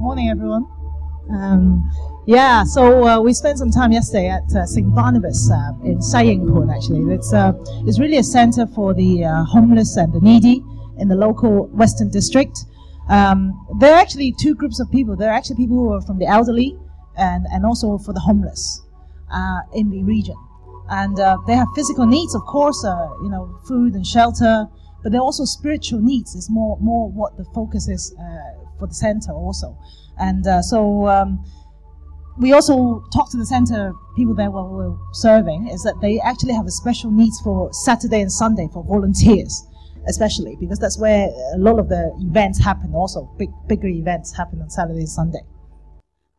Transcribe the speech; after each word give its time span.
Morning, 0.00 0.30
everyone. 0.30 0.64
Um, 1.30 1.90
yeah, 2.26 2.64
so 2.64 3.06
uh, 3.06 3.20
we 3.20 3.34
spent 3.34 3.58
some 3.58 3.70
time 3.70 3.92
yesterday 3.92 4.30
at 4.30 4.50
uh, 4.56 4.64
St. 4.64 4.94
Barnabas 4.94 5.50
uh, 5.52 5.72
in 5.84 6.00
Sai 6.00 6.22
Ying 6.22 6.48
Pun, 6.48 6.70
actually. 6.70 7.14
It's, 7.14 7.34
uh, 7.34 7.52
it's 7.86 8.00
really 8.00 8.16
a 8.16 8.22
center 8.22 8.66
for 8.68 8.94
the 8.94 9.26
uh, 9.26 9.44
homeless 9.44 9.98
and 9.98 10.10
the 10.10 10.20
needy 10.20 10.64
in 10.96 11.08
the 11.08 11.14
local 11.14 11.66
Western 11.66 12.08
District. 12.08 12.64
Um, 13.10 13.52
there 13.78 13.92
are 13.92 14.00
actually 14.00 14.34
two 14.40 14.54
groups 14.54 14.80
of 14.80 14.90
people. 14.90 15.16
There 15.16 15.28
are 15.28 15.36
actually 15.36 15.56
people 15.56 15.76
who 15.76 15.92
are 15.92 16.00
from 16.00 16.18
the 16.18 16.26
elderly 16.26 16.78
and, 17.18 17.44
and 17.52 17.66
also 17.66 17.98
for 17.98 18.14
the 18.14 18.20
homeless 18.20 18.80
uh, 19.30 19.60
in 19.74 19.90
the 19.90 20.02
region. 20.02 20.36
And 20.88 21.14
they 21.46 21.54
have 21.54 21.68
physical 21.74 22.06
needs, 22.06 22.34
of 22.34 22.40
course, 22.46 22.82
you 23.22 23.28
know, 23.28 23.54
food 23.68 23.92
and 23.92 24.06
shelter, 24.06 24.66
but 25.02 25.12
they're 25.12 25.20
also 25.20 25.44
spiritual 25.44 26.00
needs. 26.00 26.34
It's 26.34 26.50
more, 26.50 26.78
more 26.80 27.10
what 27.10 27.36
the 27.36 27.44
focus 27.54 27.88
is 27.88 28.14
for 28.78 28.86
the 28.86 28.94
center 28.94 29.32
also. 29.32 29.78
And 30.18 30.46
uh, 30.46 30.62
so 30.62 31.08
um, 31.08 31.44
we 32.38 32.52
also 32.52 33.04
talked 33.12 33.30
to 33.32 33.36
the 33.36 33.46
center 33.46 33.92
people 34.16 34.34
there 34.34 34.50
while 34.50 34.68
we 34.68 34.88
were 34.88 34.96
serving 35.12 35.68
is 35.68 35.82
that 35.82 36.00
they 36.00 36.20
actually 36.20 36.54
have 36.54 36.66
a 36.66 36.70
special 36.70 37.10
needs 37.10 37.40
for 37.40 37.72
Saturday 37.72 38.20
and 38.20 38.32
Sunday 38.32 38.68
for 38.72 38.82
volunteers, 38.84 39.66
especially 40.08 40.56
because 40.58 40.78
that's 40.78 40.98
where 40.98 41.28
a 41.54 41.58
lot 41.58 41.78
of 41.78 41.88
the 41.88 42.12
events 42.20 42.58
happen. 42.58 42.92
Also, 42.94 43.30
big 43.38 43.50
bigger 43.68 43.88
events 43.88 44.34
happen 44.36 44.60
on 44.60 44.70
Saturday 44.70 45.00
and 45.00 45.08
Sunday. 45.08 45.42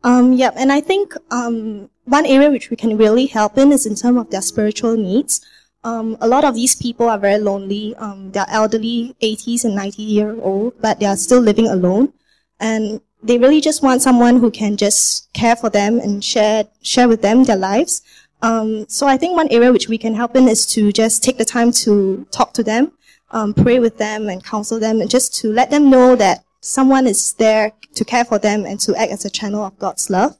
Um, 0.03 0.33
yeah, 0.33 0.49
and 0.55 0.71
I 0.71 0.81
think 0.81 1.13
um, 1.29 1.89
one 2.05 2.25
area 2.25 2.49
which 2.49 2.71
we 2.71 2.75
can 2.75 2.97
really 2.97 3.27
help 3.27 3.57
in 3.57 3.71
is 3.71 3.85
in 3.85 3.95
terms 3.95 4.19
of 4.19 4.31
their 4.31 4.41
spiritual 4.41 4.97
needs. 4.97 5.45
Um, 5.83 6.17
a 6.21 6.27
lot 6.27 6.43
of 6.43 6.53
these 6.55 6.75
people 6.75 7.09
are 7.09 7.17
very 7.17 7.39
lonely. 7.39 7.95
Um, 7.95 8.31
they're 8.31 8.45
elderly, 8.49 9.15
80s 9.21 9.65
and 9.65 9.75
90 9.75 10.03
year 10.03 10.39
old, 10.41 10.73
but 10.79 10.99
they 10.99 11.05
are 11.07 11.17
still 11.17 11.39
living 11.39 11.67
alone 11.67 12.13
and 12.61 13.01
they 13.23 13.37
really 13.37 13.59
just 13.59 13.83
want 13.83 14.01
someone 14.01 14.39
who 14.39 14.49
can 14.49 14.77
just 14.77 15.31
care 15.33 15.55
for 15.55 15.69
them 15.69 15.99
and 15.99 16.23
share 16.23 16.65
share 16.81 17.07
with 17.07 17.21
them 17.21 17.43
their 17.43 17.57
lives. 17.57 18.01
Um, 18.41 18.85
so 18.87 19.07
I 19.07 19.17
think 19.17 19.35
one 19.35 19.49
area 19.51 19.71
which 19.71 19.87
we 19.87 19.97
can 19.97 20.15
help 20.15 20.35
in 20.35 20.47
is 20.47 20.65
to 20.67 20.91
just 20.91 21.23
take 21.23 21.37
the 21.37 21.45
time 21.45 21.71
to 21.83 22.25
talk 22.31 22.53
to 22.53 22.63
them, 22.63 22.93
um, 23.31 23.53
pray 23.53 23.79
with 23.79 23.97
them, 23.97 24.29
and 24.29 24.43
counsel 24.43 24.79
them, 24.79 25.01
and 25.01 25.09
just 25.09 25.35
to 25.41 25.51
let 25.51 25.69
them 25.69 25.89
know 25.89 26.15
that 26.15 26.43
someone 26.61 27.05
is 27.05 27.33
there 27.33 27.73
to 27.95 28.05
care 28.05 28.25
for 28.25 28.39
them 28.39 28.65
and 28.65 28.79
to 28.79 28.95
act 28.95 29.11
as 29.11 29.25
a 29.25 29.29
channel 29.29 29.63
of 29.63 29.77
God's 29.77 30.09
love. 30.09 30.37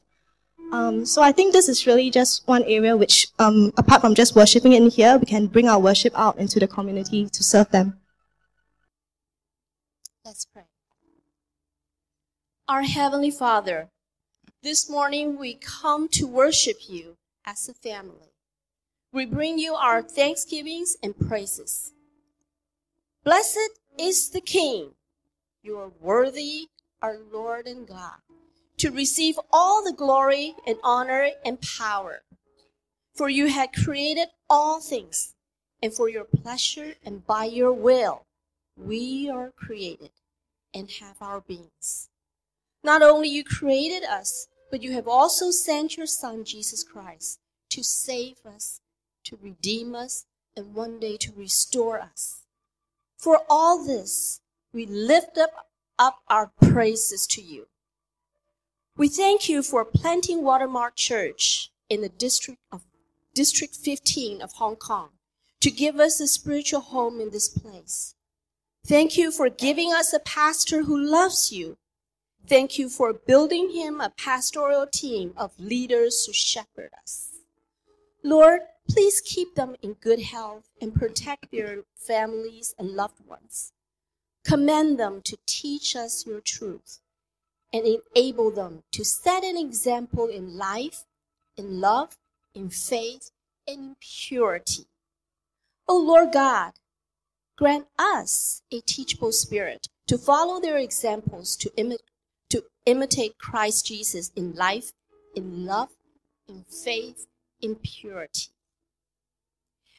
Um, 0.72 1.04
so 1.04 1.22
I 1.22 1.32
think 1.32 1.52
this 1.52 1.68
is 1.68 1.86
really 1.86 2.10
just 2.10 2.48
one 2.48 2.64
area 2.64 2.96
which, 2.96 3.28
um, 3.38 3.72
apart 3.76 4.00
from 4.00 4.14
just 4.14 4.34
worshiping 4.34 4.72
in 4.72 4.88
here, 4.88 5.18
we 5.18 5.26
can 5.26 5.46
bring 5.46 5.68
our 5.68 5.78
worship 5.78 6.14
out 6.16 6.38
into 6.38 6.58
the 6.58 6.66
community 6.66 7.28
to 7.28 7.44
serve 7.44 7.70
them. 7.70 8.00
Let's 10.24 10.46
pray. 10.46 10.62
Our 12.66 12.84
Heavenly 12.84 13.30
Father, 13.30 13.90
this 14.62 14.88
morning 14.88 15.38
we 15.38 15.54
come 15.54 16.08
to 16.12 16.26
worship 16.26 16.88
you 16.88 17.16
as 17.44 17.68
a 17.68 17.74
family. 17.74 18.32
We 19.12 19.26
bring 19.26 19.58
you 19.58 19.74
our 19.74 20.00
thanksgivings 20.00 20.96
and 21.02 21.14
praises. 21.18 21.92
Blessed 23.24 23.78
is 23.98 24.30
the 24.30 24.40
King. 24.40 24.92
You 25.62 25.76
are 25.78 25.92
worthy, 26.00 26.68
our 27.02 27.18
Lord 27.30 27.66
and 27.66 27.86
God, 27.86 28.20
to 28.82 28.90
receive 28.90 29.38
all 29.52 29.84
the 29.84 29.92
glory 29.92 30.56
and 30.66 30.76
honor 30.82 31.28
and 31.44 31.60
power. 31.78 32.22
For 33.14 33.28
you 33.28 33.46
had 33.46 33.72
created 33.72 34.26
all 34.50 34.80
things, 34.80 35.36
and 35.80 35.94
for 35.94 36.08
your 36.08 36.24
pleasure 36.24 36.94
and 37.04 37.24
by 37.24 37.44
your 37.44 37.72
will, 37.72 38.26
we 38.76 39.30
are 39.30 39.52
created 39.54 40.10
and 40.74 40.90
have 41.00 41.14
our 41.20 41.40
beings. 41.40 42.08
Not 42.82 43.02
only 43.02 43.28
you 43.28 43.44
created 43.44 44.02
us, 44.02 44.48
but 44.68 44.82
you 44.82 44.90
have 44.94 45.06
also 45.06 45.52
sent 45.52 45.96
your 45.96 46.06
Son, 46.06 46.42
Jesus 46.42 46.82
Christ, 46.82 47.38
to 47.70 47.84
save 47.84 48.38
us, 48.44 48.80
to 49.26 49.38
redeem 49.40 49.94
us, 49.94 50.26
and 50.56 50.74
one 50.74 50.98
day 50.98 51.16
to 51.18 51.32
restore 51.36 52.00
us. 52.00 52.40
For 53.16 53.42
all 53.48 53.84
this, 53.84 54.40
we 54.72 54.86
lift 54.86 55.38
up, 55.38 55.68
up 56.00 56.18
our 56.26 56.50
praises 56.60 57.28
to 57.28 57.40
you. 57.40 57.68
We 58.96 59.08
thank 59.08 59.48
you 59.48 59.62
for 59.62 59.84
planting 59.84 60.42
Watermark 60.42 60.96
Church 60.96 61.70
in 61.88 62.02
the 62.02 62.08
district 62.08 62.60
of 62.70 62.82
District 63.34 63.74
15 63.74 64.42
of 64.42 64.52
Hong 64.54 64.76
Kong 64.76 65.10
to 65.60 65.70
give 65.70 65.98
us 65.98 66.20
a 66.20 66.28
spiritual 66.28 66.80
home 66.80 67.20
in 67.20 67.30
this 67.30 67.48
place. 67.48 68.14
Thank 68.86 69.16
you 69.16 69.30
for 69.30 69.48
giving 69.48 69.92
us 69.92 70.12
a 70.12 70.18
pastor 70.18 70.84
who 70.84 70.98
loves 70.98 71.52
you 71.52 71.78
Thank 72.46 72.76
you 72.76 72.88
for 72.88 73.12
building 73.12 73.70
him 73.70 74.00
a 74.00 74.10
pastoral 74.10 74.86
team 74.86 75.32
of 75.36 75.58
leaders 75.60 76.24
to 76.26 76.32
shepherd 76.32 76.90
us. 77.00 77.30
Lord, 78.24 78.62
please 78.90 79.20
keep 79.20 79.54
them 79.54 79.76
in 79.80 79.94
good 79.94 80.20
health 80.20 80.68
and 80.80 80.94
protect 80.94 81.52
their 81.52 81.84
families 81.94 82.74
and 82.78 82.90
loved 82.90 83.24
ones. 83.26 83.72
Command 84.44 84.98
them 84.98 85.22
to 85.22 85.38
teach 85.46 85.94
us 85.94 86.26
your 86.26 86.40
truth 86.40 86.98
and 87.72 87.86
enable 88.14 88.50
them 88.50 88.82
to 88.92 89.04
set 89.04 89.44
an 89.44 89.56
example 89.56 90.26
in 90.26 90.56
life, 90.56 91.04
in 91.56 91.80
love, 91.80 92.18
in 92.54 92.68
faith, 92.68 93.30
and 93.66 93.78
in 93.78 93.96
purity. 94.00 94.86
O 95.88 95.96
Lord 95.96 96.32
God, 96.32 96.72
grant 97.56 97.86
us 97.98 98.62
a 98.72 98.80
teachable 98.80 99.32
spirit 99.32 99.88
to 100.06 100.18
follow 100.18 100.60
their 100.60 100.78
examples 100.78 101.56
to 101.56 101.70
imitate 101.76 102.06
to 102.50 102.64
imitate 102.84 103.38
Christ 103.38 103.86
Jesus 103.86 104.30
in 104.36 104.52
life, 104.52 104.92
in 105.34 105.64
love, 105.64 105.88
in 106.46 106.64
faith, 106.84 107.26
in 107.62 107.76
purity. 107.76 108.48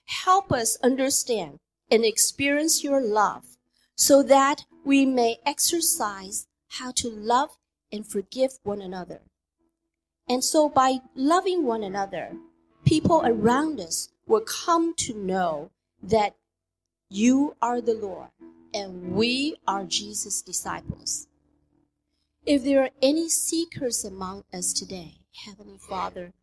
Help 0.05 0.51
us 0.51 0.77
understand 0.83 1.57
and 1.89 2.05
experience 2.05 2.83
your 2.83 3.01
love 3.01 3.57
so 3.95 4.21
that 4.21 4.65
we 4.85 5.03
may 5.03 5.37
exercise 5.47 6.45
how 6.67 6.91
to 6.91 7.09
love 7.09 7.57
and 7.93 8.05
forgive 8.05 8.53
one 8.63 8.81
another. 8.81 9.21
And 10.27 10.43
so 10.43 10.67
by 10.67 10.97
loving 11.15 11.63
one 11.63 11.83
another, 11.83 12.31
people 12.85 13.21
around 13.23 13.79
us 13.79 14.09
will 14.25 14.41
come 14.41 14.95
to 14.95 15.13
know 15.13 15.69
that 16.01 16.35
you 17.09 17.55
are 17.61 17.79
the 17.79 17.93
Lord 17.93 18.29
and 18.73 19.13
we 19.13 19.57
are 19.67 19.83
Jesus' 19.83 20.41
disciples. 20.41 21.27
If 22.45 22.63
there 22.63 22.81
are 22.81 22.89
any 23.01 23.29
seekers 23.29 24.03
among 24.03 24.43
us 24.51 24.73
today, 24.73 25.19
Heavenly 25.45 25.77
Father, 25.77 26.33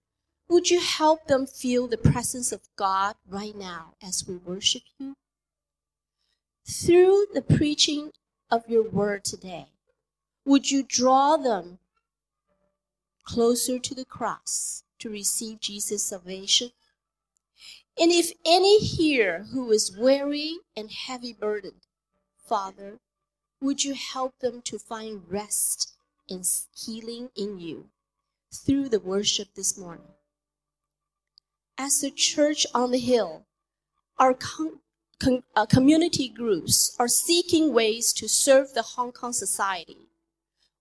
would 0.49 0.71
you 0.71 0.81
help 0.81 1.27
them 1.27 1.47
feel 1.47 1.87
the 1.87 1.99
presence 1.99 2.53
of 2.53 2.60
God 2.77 3.16
right 3.28 3.56
now 3.56 3.94
as 4.03 4.25
we 4.27 4.37
worship 4.37 4.83
you? 4.99 5.16
Through 6.66 7.27
the 7.34 7.43
preaching 7.43 8.12
of 8.50 8.69
your 8.69 8.83
word 8.83 9.25
today, 9.25 9.69
would 10.45 10.71
you 10.71 10.83
draw 10.83 11.37
them 11.37 11.78
closer 13.25 13.78
to 13.78 13.95
the 13.95 14.05
cross 14.05 14.83
to 14.99 15.11
receive 15.11 15.61
Jesus' 15.61 16.03
salvation? 16.03 16.71
And 17.99 18.11
if 18.11 18.33
any 18.47 18.78
here 18.78 19.47
who 19.53 19.71
is 19.71 19.97
weary 19.97 20.59
and 20.77 20.91
heavy 20.91 21.33
burdened, 21.33 21.87
Father, 22.49 22.99
would 23.61 23.84
you 23.84 23.95
help 23.95 24.39
them 24.39 24.62
to 24.62 24.78
find 24.78 25.23
rest 25.28 25.93
and 26.28 26.45
healing 26.75 27.31
in 27.37 27.61
you 27.61 27.91
through 28.53 28.89
the 28.89 29.01
worship 29.01 29.55
this 29.55 29.77
morning? 29.77 30.15
As 31.77 32.01
the 32.01 32.11
church 32.11 32.67
on 32.75 32.91
the 32.91 32.99
hill, 32.99 33.47
our 34.19 34.34
con- 34.34 34.81
uh, 35.55 35.67
community 35.67 36.28
groups 36.28 36.97
are 36.99 37.09
seeking 37.09 37.72
ways 37.72 38.12
to 38.15 38.28
serve 38.28 38.72
the 38.72 38.83
Hong 38.83 39.12
Kong 39.12 39.33
society. 39.33 40.09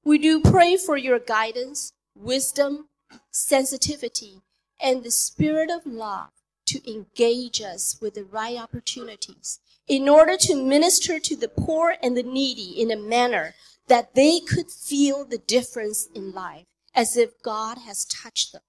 We 0.04 0.18
do 0.18 0.42
pray 0.42 0.78
for 0.78 0.98
your 0.98 1.20
guidance, 1.20 1.94
wisdom, 2.16 2.90
sensitivity, 3.32 4.42
and 4.82 5.04
the 5.04 5.12
spirit 5.12 5.70
of 5.70 5.86
love 5.86 6.30
to 6.68 6.92
engage 6.92 7.62
us 7.62 7.98
with 8.02 8.14
the 8.14 8.24
right 8.24 8.58
opportunities 8.58 9.60
in 9.88 10.08
order 10.08 10.38
to 10.38 10.56
minister 10.56 11.20
to 11.20 11.36
the 11.36 11.50
poor 11.50 11.96
and 12.02 12.16
the 12.16 12.24
needy 12.24 12.80
in 12.80 12.92
a 12.92 12.96
manner 12.96 13.56
that 13.88 14.14
they 14.14 14.40
could 14.40 14.70
feel 14.70 15.26
the 15.26 15.40
difference 15.40 16.08
in 16.14 16.32
life 16.32 16.68
as 16.94 17.18
if 17.18 17.42
God 17.42 17.80
has 17.80 18.06
touched 18.06 18.54
them. 18.54 18.62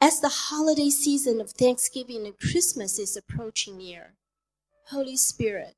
As 0.00 0.20
the 0.20 0.28
holiday 0.28 0.90
season 0.90 1.40
of 1.40 1.50
Thanksgiving 1.50 2.26
and 2.26 2.38
Christmas 2.38 2.98
is 2.98 3.16
approaching 3.16 3.78
near, 3.78 4.14
Holy 4.90 5.16
Spirit, 5.16 5.74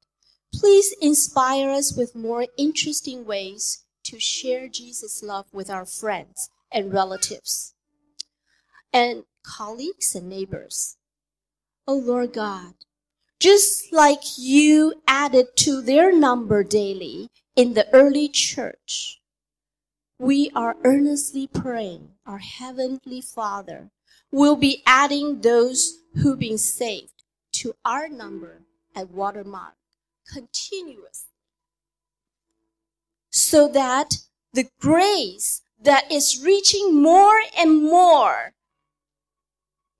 please 0.55 0.95
inspire 1.01 1.71
us 1.71 1.97
with 1.97 2.15
more 2.15 2.47
interesting 2.57 3.25
ways 3.25 3.85
to 4.05 4.19
share 4.19 4.69
Jesus' 4.69 5.23
love 5.23 5.47
with 5.53 5.71
our 5.71 5.87
friends 5.87 6.51
and 6.73 6.93
relatives 6.93 7.75
and 8.93 9.25
colleagues 9.43 10.15
and 10.15 10.29
neighbors. 10.29 10.97
Oh 11.87 11.97
Lord 11.99 12.33
God, 12.33 12.75
just 13.39 13.93
like 13.93 14.39
you 14.39 14.95
added 15.07 15.47
to 15.57 15.81
their 15.81 16.13
number 16.13 16.63
daily 16.63 17.29
in 17.57 17.75
the 17.75 17.89
early 17.93 18.29
church, 18.29 19.21
we 20.19 20.51
are 20.55 20.77
earnestly 20.85 21.47
praying 21.47 22.11
our 22.27 22.39
Heavenly 22.39 23.23
Father 23.23 23.91
will 24.31 24.57
be 24.57 24.83
adding 24.87 25.41
those 25.41 25.95
who've 26.15 26.39
been 26.39 26.59
saved 26.59 27.25
to 27.53 27.75
our 27.85 28.09
number 28.09 28.63
at 28.95 29.11
Watermark 29.11 29.75
continuously. 30.31 31.29
So 33.31 33.69
that 33.69 34.15
the 34.53 34.69
grace 34.81 35.63
that 35.83 36.11
is 36.11 36.43
reaching 36.45 37.03
more 37.03 37.41
and 37.57 37.83
more 37.83 38.53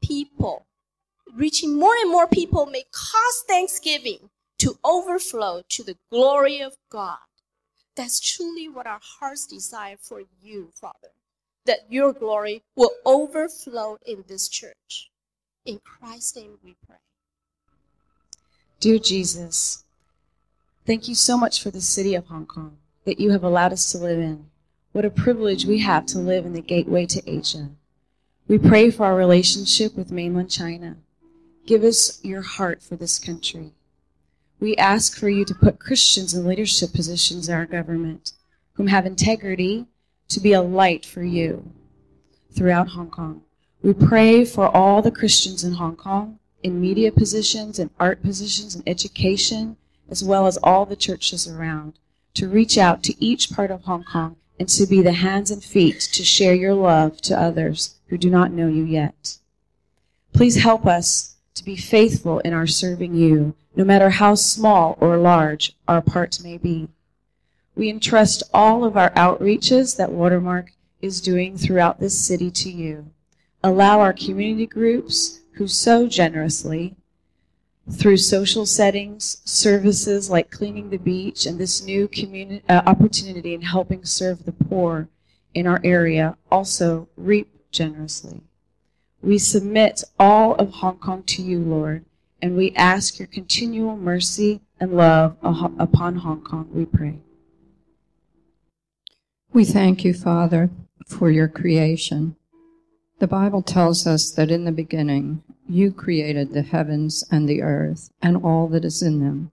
people, 0.03 0.67
reaching 1.35 1.79
more 1.79 1.95
and 1.95 2.11
more 2.11 2.27
people 2.27 2.67
may 2.67 2.85
cause 2.93 3.45
thanksgiving 3.49 4.31
to 4.59 4.79
overflow 4.85 5.63
to 5.69 5.83
the 5.83 5.97
glory 6.11 6.61
of 6.61 6.77
God. 6.91 7.19
That's 7.97 8.21
truly 8.21 8.69
what 8.69 8.87
our 8.87 9.01
hearts 9.03 9.47
desire 9.47 9.97
for 10.01 10.23
you, 10.43 10.71
Father, 10.75 11.13
that 11.67 11.87
your 11.91 12.13
glory 12.13 12.63
will 12.77 12.93
overflow 13.05 13.99
in 14.05 14.25
this 14.29 14.49
church. 14.49 15.11
In 15.65 15.81
Christ's 15.85 16.37
name 16.37 16.59
we 16.65 16.77
pray. 16.87 16.97
Dear 18.81 18.99
Jesus, 18.99 19.85
thank 20.91 21.07
you 21.07 21.15
so 21.15 21.39
much 21.39 21.63
for 21.63 21.71
the 21.71 21.81
city 21.81 22.17
of 22.17 22.27
Hong 22.27 22.47
Kong 22.47 22.77
that 23.05 23.21
you 23.21 23.31
have 23.31 23.45
allowed 23.45 23.73
us 23.73 23.93
to 23.93 23.99
live 23.99 24.19
in. 24.19 24.47
What 24.91 25.05
a 25.05 25.11
privilege 25.11 25.65
we 25.65 25.79
have 25.79 26.05
to 26.07 26.19
live 26.19 26.45
in 26.45 26.53
the 26.53 26.61
gateway 26.61 27.07
to 27.07 27.23
Asia. 27.31 27.69
We 28.49 28.59
pray 28.59 28.91
for 28.91 29.07
our 29.07 29.15
relationship 29.15 29.95
with 29.95 30.11
mainland 30.11 30.51
China. 30.51 30.97
Give 31.65 31.85
us 31.85 32.19
your 32.25 32.43
heart 32.43 32.83
for 32.83 32.97
this 32.97 33.21
country. 33.21 33.71
We 34.59 34.75
ask 34.75 35.17
for 35.17 35.29
you 35.29 35.45
to 35.45 35.55
put 35.55 35.79
Christians 35.79 36.35
in 36.35 36.45
leadership 36.45 36.93
positions 36.93 37.49
in 37.49 37.55
our 37.55 37.67
government 37.67 38.33
whom 38.73 38.89
have 38.89 39.07
integrity 39.07 39.87
to 40.29 40.41
be 40.41 40.53
a 40.55 40.61
light 40.61 41.07
for 41.07 41.23
you 41.23 41.71
throughout 42.53 42.89
Hong 42.89 43.11
Kong. 43.11 43.43
We 43.81 43.93
pray 43.93 44.45
for 44.45 44.67
all 44.67 45.03
the 45.03 45.13
Christians 45.13 45.63
in 45.63 45.75
Hong 45.75 45.95
Kong 45.95 46.41
in 46.65 46.81
media 46.81 47.13
positions 47.13 47.79
and 47.79 47.91
art 48.01 48.25
positions 48.25 48.75
and 48.75 48.83
education, 48.89 49.77
as 50.11 50.25
well 50.25 50.47
as 50.47 50.59
all 50.59 50.85
the 50.85 50.97
churches 50.97 51.49
around, 51.49 51.95
to 52.35 52.49
reach 52.49 52.77
out 52.77 53.03
to 53.05 53.25
each 53.25 53.51
part 53.51 53.71
of 53.71 53.85
Hong 53.85 54.05
Kong 54.05 54.37
and 54.59 54.69
to 54.69 54.87
be 54.87 55.01
the 55.01 55.13
hands 55.13 55.51
and 55.51 55.65
feet 55.65 56.01
to 56.13 56.23
share 56.23 56.55
your 56.55 56.75
love 56.75 57.21
to 57.23 57.41
others 57.41 57.97
who 58.09 58.19
do 58.19 58.29
not 58.29 58.53
know 58.53 58.69
you 58.69 58.85
yet. 58.85 59.39
Please 60.33 60.57
help 60.57 60.87
us 60.87 61.37
to 61.55 61.65
be 61.65 61.77
faithful 61.77 62.41
in 62.41 62.53
our 62.53 62.67
serving 62.67 63.15
you, 63.15 63.55
no 63.75 63.85
matter 63.85 64.11
how 64.11 64.35
small 64.35 64.99
or 65.01 65.17
large 65.17 65.77
our 65.89 66.03
part 66.03 66.43
may 66.43 66.59
be. 66.59 66.89
We 67.75 67.89
entrust 67.89 68.43
all 68.53 68.85
of 68.85 68.97
our 68.97 69.11
outreaches 69.11 69.97
that 69.97 70.13
Watermark 70.13 70.73
is 71.01 71.21
doing 71.21 71.57
throughout 71.57 71.99
this 71.99 72.21
city 72.21 72.51
to 72.51 72.71
you. 72.71 73.11
Allow 73.63 74.01
our 74.01 74.13
community 74.13 74.67
groups 74.67 75.41
who 75.53 75.67
so 75.67 76.07
generously, 76.07 76.97
through 77.91 78.17
social 78.17 78.67
settings, 78.67 79.41
services 79.45 80.31
like 80.31 80.51
cleaning 80.51 80.91
the 80.91 80.99
beach, 80.99 81.47
and 81.47 81.59
this 81.59 81.83
new 81.83 82.09
community, 82.09 82.63
uh, 82.69 82.83
opportunity 82.87 83.55
in 83.55 83.63
helping 83.63 84.05
serve 84.05 84.45
the 84.45 84.53
poor 84.53 85.09
in 85.55 85.67
our 85.67 85.81
area, 85.83 86.37
also 86.51 87.09
reap 87.17 87.49
generously. 87.71 88.41
We 89.23 89.39
submit 89.39 90.05
all 90.19 90.55
of 90.55 90.71
Hong 90.75 90.99
Kong 90.99 91.23
to 91.25 91.43
you, 91.43 91.59
Lord, 91.59 92.05
and 92.41 92.57
we 92.57 92.73
ask 92.75 93.19
your 93.19 93.29
continual 93.29 93.97
mercy 93.97 94.61
and 94.79 94.93
love 94.93 95.37
upon 95.43 96.17
Hong 96.17 96.41
Kong, 96.41 96.69
we 96.73 96.87
pray. 96.87 97.19
We 99.53 99.65
thank 99.65 100.05
you, 100.05 100.15
Father, 100.15 100.71
for 101.07 101.31
your 101.31 101.49
creation. 101.49 102.37
The 103.19 103.27
Bible 103.27 103.63
tells 103.63 104.07
us 104.07 104.31
that 104.31 104.51
in 104.51 104.65
the 104.65 104.73
beginning 104.73 105.43
you 105.71 105.93
created 105.93 106.53
the 106.53 106.63
heavens 106.63 107.25
and 107.31 107.49
the 107.49 107.63
earth 107.63 108.11
and 108.21 108.37
all 108.37 108.67
that 108.69 108.85
is 108.85 109.03
in 109.03 109.21
them, 109.21 109.53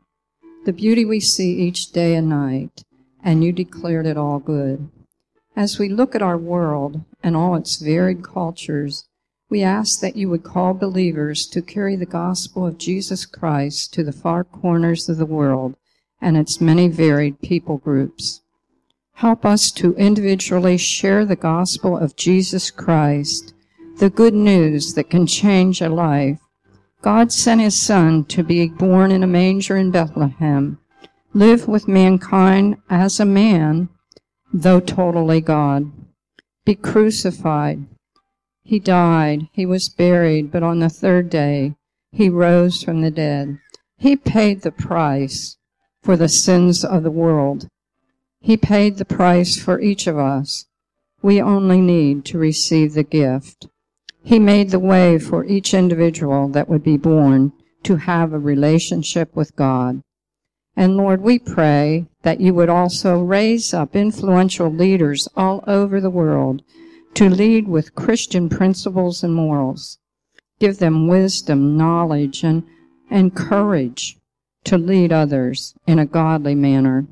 the 0.65 0.73
beauty 0.73 1.05
we 1.05 1.19
see 1.19 1.53
each 1.53 1.91
day 1.91 2.15
and 2.15 2.27
night, 2.27 2.83
and 3.23 3.43
you 3.43 3.51
declared 3.51 4.07
it 4.07 4.17
all 4.17 4.39
good. 4.39 4.89
As 5.55 5.77
we 5.77 5.89
look 5.89 6.15
at 6.15 6.21
our 6.21 6.37
world 6.37 7.01
and 7.21 7.35
all 7.35 7.55
its 7.55 7.77
varied 7.77 8.23
cultures, 8.23 9.07
we 9.49 9.63
ask 9.63 9.99
that 10.01 10.15
you 10.15 10.29
would 10.29 10.43
call 10.43 10.73
believers 10.73 11.45
to 11.47 11.61
carry 11.61 11.95
the 11.95 12.05
gospel 12.05 12.65
of 12.65 12.77
Jesus 12.77 13.25
Christ 13.25 13.93
to 13.93 14.03
the 14.03 14.11
far 14.11 14.43
corners 14.43 15.07
of 15.07 15.17
the 15.17 15.25
world 15.25 15.75
and 16.19 16.35
its 16.35 16.59
many 16.59 16.87
varied 16.87 17.41
people 17.41 17.77
groups. 17.77 18.41
Help 19.13 19.45
us 19.45 19.71
to 19.71 19.95
individually 19.95 20.77
share 20.77 21.25
the 21.25 21.35
gospel 21.35 21.97
of 21.97 22.15
Jesus 22.15 22.69
Christ, 22.69 23.53
the 23.99 24.09
good 24.11 24.33
news 24.33 24.94
that 24.94 25.09
can 25.09 25.25
change 25.25 25.81
a 25.81 25.89
life. 25.89 26.39
God 27.01 27.31
sent 27.31 27.61
his 27.61 27.79
son 27.79 28.25
to 28.25 28.44
be 28.44 28.67
born 28.67 29.11
in 29.11 29.23
a 29.23 29.27
manger 29.27 29.75
in 29.75 29.91
Bethlehem, 29.91 30.79
live 31.33 31.67
with 31.67 31.88
mankind 31.88 32.77
as 32.89 33.19
a 33.19 33.25
man, 33.25 33.89
though 34.53 34.79
totally 34.79 35.41
God, 35.41 35.91
be 36.63 36.75
crucified. 36.75 37.85
He 38.63 38.79
died, 38.79 39.47
he 39.51 39.65
was 39.65 39.89
buried, 39.89 40.51
but 40.51 40.61
on 40.61 40.79
the 40.79 40.89
third 40.89 41.29
day 41.29 41.75
he 42.11 42.29
rose 42.29 42.83
from 42.83 43.01
the 43.01 43.11
dead. 43.11 43.57
He 43.97 44.15
paid 44.15 44.61
the 44.61 44.71
price 44.71 45.57
for 46.03 46.15
the 46.15 46.29
sins 46.29 46.85
of 46.85 47.03
the 47.03 47.11
world. 47.11 47.67
He 48.39 48.57
paid 48.57 48.97
the 48.97 49.05
price 49.05 49.59
for 49.59 49.79
each 49.79 50.05
of 50.05 50.17
us. 50.17 50.65
We 51.21 51.41
only 51.41 51.81
need 51.81 52.25
to 52.25 52.38
receive 52.38 52.94
the 52.94 53.03
gift. 53.03 53.67
He 54.23 54.39
made 54.39 54.71
the 54.71 54.79
way 54.79 55.19
for 55.19 55.45
each 55.45 55.73
individual 55.73 56.49
that 56.49 56.67
would 56.67 56.83
be 56.83 56.97
born 56.97 57.53
to 57.83 57.95
have 57.95 58.33
a 58.33 58.39
relationship 58.39 59.35
with 59.35 59.55
God. 59.55 60.01
And 60.75 60.97
Lord, 60.97 61.21
we 61.21 61.39
pray 61.39 62.07
that 62.21 62.39
you 62.39 62.53
would 62.53 62.69
also 62.69 63.19
raise 63.19 63.73
up 63.73 63.95
influential 63.95 64.69
leaders 64.69 65.27
all 65.35 65.63
over 65.65 65.99
the 65.99 66.09
world 66.09 66.61
to 67.15 67.29
lead 67.29 67.67
with 67.67 67.95
Christian 67.95 68.47
principles 68.47 69.23
and 69.23 69.33
morals. 69.33 69.97
Give 70.59 70.77
them 70.77 71.07
wisdom, 71.07 71.77
knowledge, 71.77 72.43
and, 72.43 72.63
and 73.09 73.35
courage 73.35 74.17
to 74.65 74.77
lead 74.77 75.11
others 75.11 75.73
in 75.87 75.97
a 75.97 76.05
godly 76.05 76.53
manner. 76.53 77.07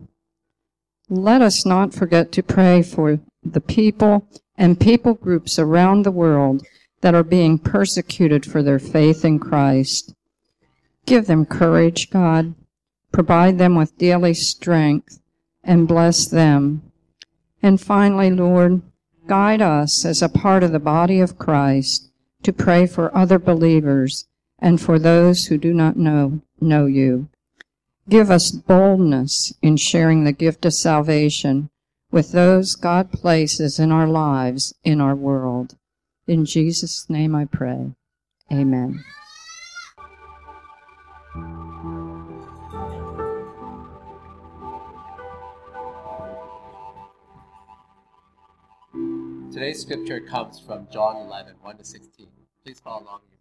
Let 1.10 1.42
us 1.42 1.66
not 1.66 1.94
forget 1.94 2.32
to 2.34 2.44
pray 2.44 2.84
for 2.84 3.20
the 3.44 3.62
people 3.62 4.28
and 4.58 4.80
people 4.80 5.14
groups 5.14 5.58
around 5.58 6.04
the 6.04 6.12
world 6.12 6.66
that 7.06 7.14
are 7.14 7.24
being 7.24 7.60
persecuted 7.60 8.44
for 8.44 8.64
their 8.64 8.80
faith 8.80 9.24
in 9.24 9.38
Christ. 9.38 10.16
Give 11.06 11.28
them 11.28 11.46
courage, 11.46 12.10
God, 12.10 12.56
Provide 13.16 13.60
them 13.60 13.76
with 13.76 13.98
daily 13.98 14.34
strength 14.34 15.22
and 15.64 15.88
bless 15.88 16.26
them. 16.26 16.82
And 17.64 17.80
finally, 17.80 18.30
Lord, 18.30 18.82
guide 19.26 19.62
us 19.62 20.04
as 20.04 20.22
a 20.22 20.28
part 20.28 20.64
of 20.64 20.74
the 20.74 20.80
body 20.80 21.22
of 21.22 21.38
Christ 21.38 22.12
to 22.44 22.52
pray 22.52 22.86
for 22.86 23.16
other 23.16 23.40
believers 23.40 24.28
and 24.60 24.82
for 24.82 25.00
those 25.00 25.46
who 25.46 25.58
do 25.58 25.74
not 25.74 25.96
know, 25.96 26.42
know 26.60 26.88
you. 26.88 27.30
Give 28.10 28.30
us 28.30 28.52
boldness 28.52 29.54
in 29.62 29.78
sharing 29.78 30.26
the 30.26 30.34
gift 30.34 30.66
of 30.66 30.74
salvation 30.74 31.70
with 32.12 32.34
those 32.34 32.76
God 32.76 33.14
places 33.14 33.80
in 33.80 33.94
our 33.94 34.08
lives 34.08 34.74
in 34.84 35.00
our 35.00 35.16
world. 35.16 35.78
In 36.28 36.44
Jesus' 36.46 37.08
name 37.08 37.36
I 37.36 37.46
pray. 37.46 37.92
Amen. 38.52 39.04
Today's 49.54 49.80
scripture 49.82 50.20
comes 50.20 50.60
from 50.60 50.88
John 50.92 51.18
11, 51.28 51.56
1 51.62 51.78
to 51.78 51.86
16. 51.86 52.28
Please 52.64 52.80
follow 52.80 53.04
along 53.04 53.20
in 53.22 53.32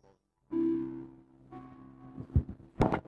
your 2.90 2.90
book. 2.90 3.02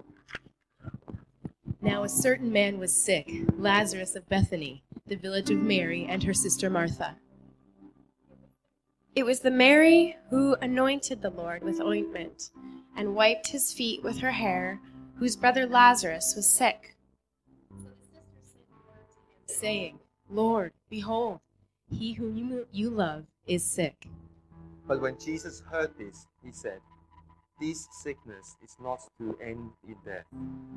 Now 1.82 2.02
a 2.02 2.08
certain 2.08 2.50
man 2.50 2.78
was 2.78 3.04
sick, 3.04 3.30
Lazarus 3.58 4.16
of 4.16 4.26
Bethany, 4.28 4.82
the 5.06 5.16
village 5.16 5.50
of 5.50 5.58
Mary 5.58 6.06
and 6.08 6.24
her 6.24 6.34
sister 6.34 6.70
Martha. 6.70 7.16
It 9.16 9.24
was 9.24 9.40
the 9.40 9.50
Mary 9.50 10.14
who 10.28 10.56
anointed 10.60 11.22
the 11.22 11.30
Lord 11.30 11.64
with 11.64 11.80
ointment 11.80 12.50
and 12.98 13.14
wiped 13.14 13.48
his 13.48 13.72
feet 13.72 14.02
with 14.02 14.18
her 14.18 14.30
hair, 14.30 14.78
whose 15.14 15.36
brother 15.36 15.66
Lazarus 15.66 16.34
was 16.36 16.46
sick. 16.46 16.94
Saying, 19.46 20.00
Lord, 20.28 20.74
behold, 20.90 21.40
he 21.88 22.12
whom 22.12 22.66
you 22.70 22.90
love 22.90 23.24
is 23.46 23.64
sick. 23.64 24.06
But 24.86 25.00
when 25.00 25.18
Jesus 25.18 25.62
heard 25.70 25.96
this, 25.96 26.26
he 26.44 26.52
said, 26.52 26.80
This 27.58 27.88
sickness 28.02 28.56
is 28.62 28.76
not 28.82 29.00
to 29.16 29.38
end 29.42 29.70
in 29.88 29.96
death, 30.04 30.26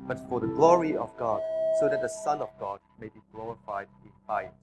but 0.08 0.18
for 0.30 0.40
the 0.40 0.46
glory 0.46 0.96
of 0.96 1.14
God, 1.18 1.42
so 1.78 1.90
that 1.90 2.00
the 2.00 2.08
Son 2.24 2.40
of 2.40 2.48
God 2.58 2.80
may 2.98 3.08
be 3.08 3.20
glorified 3.34 3.88
by 4.26 4.44
it. 4.44 4.54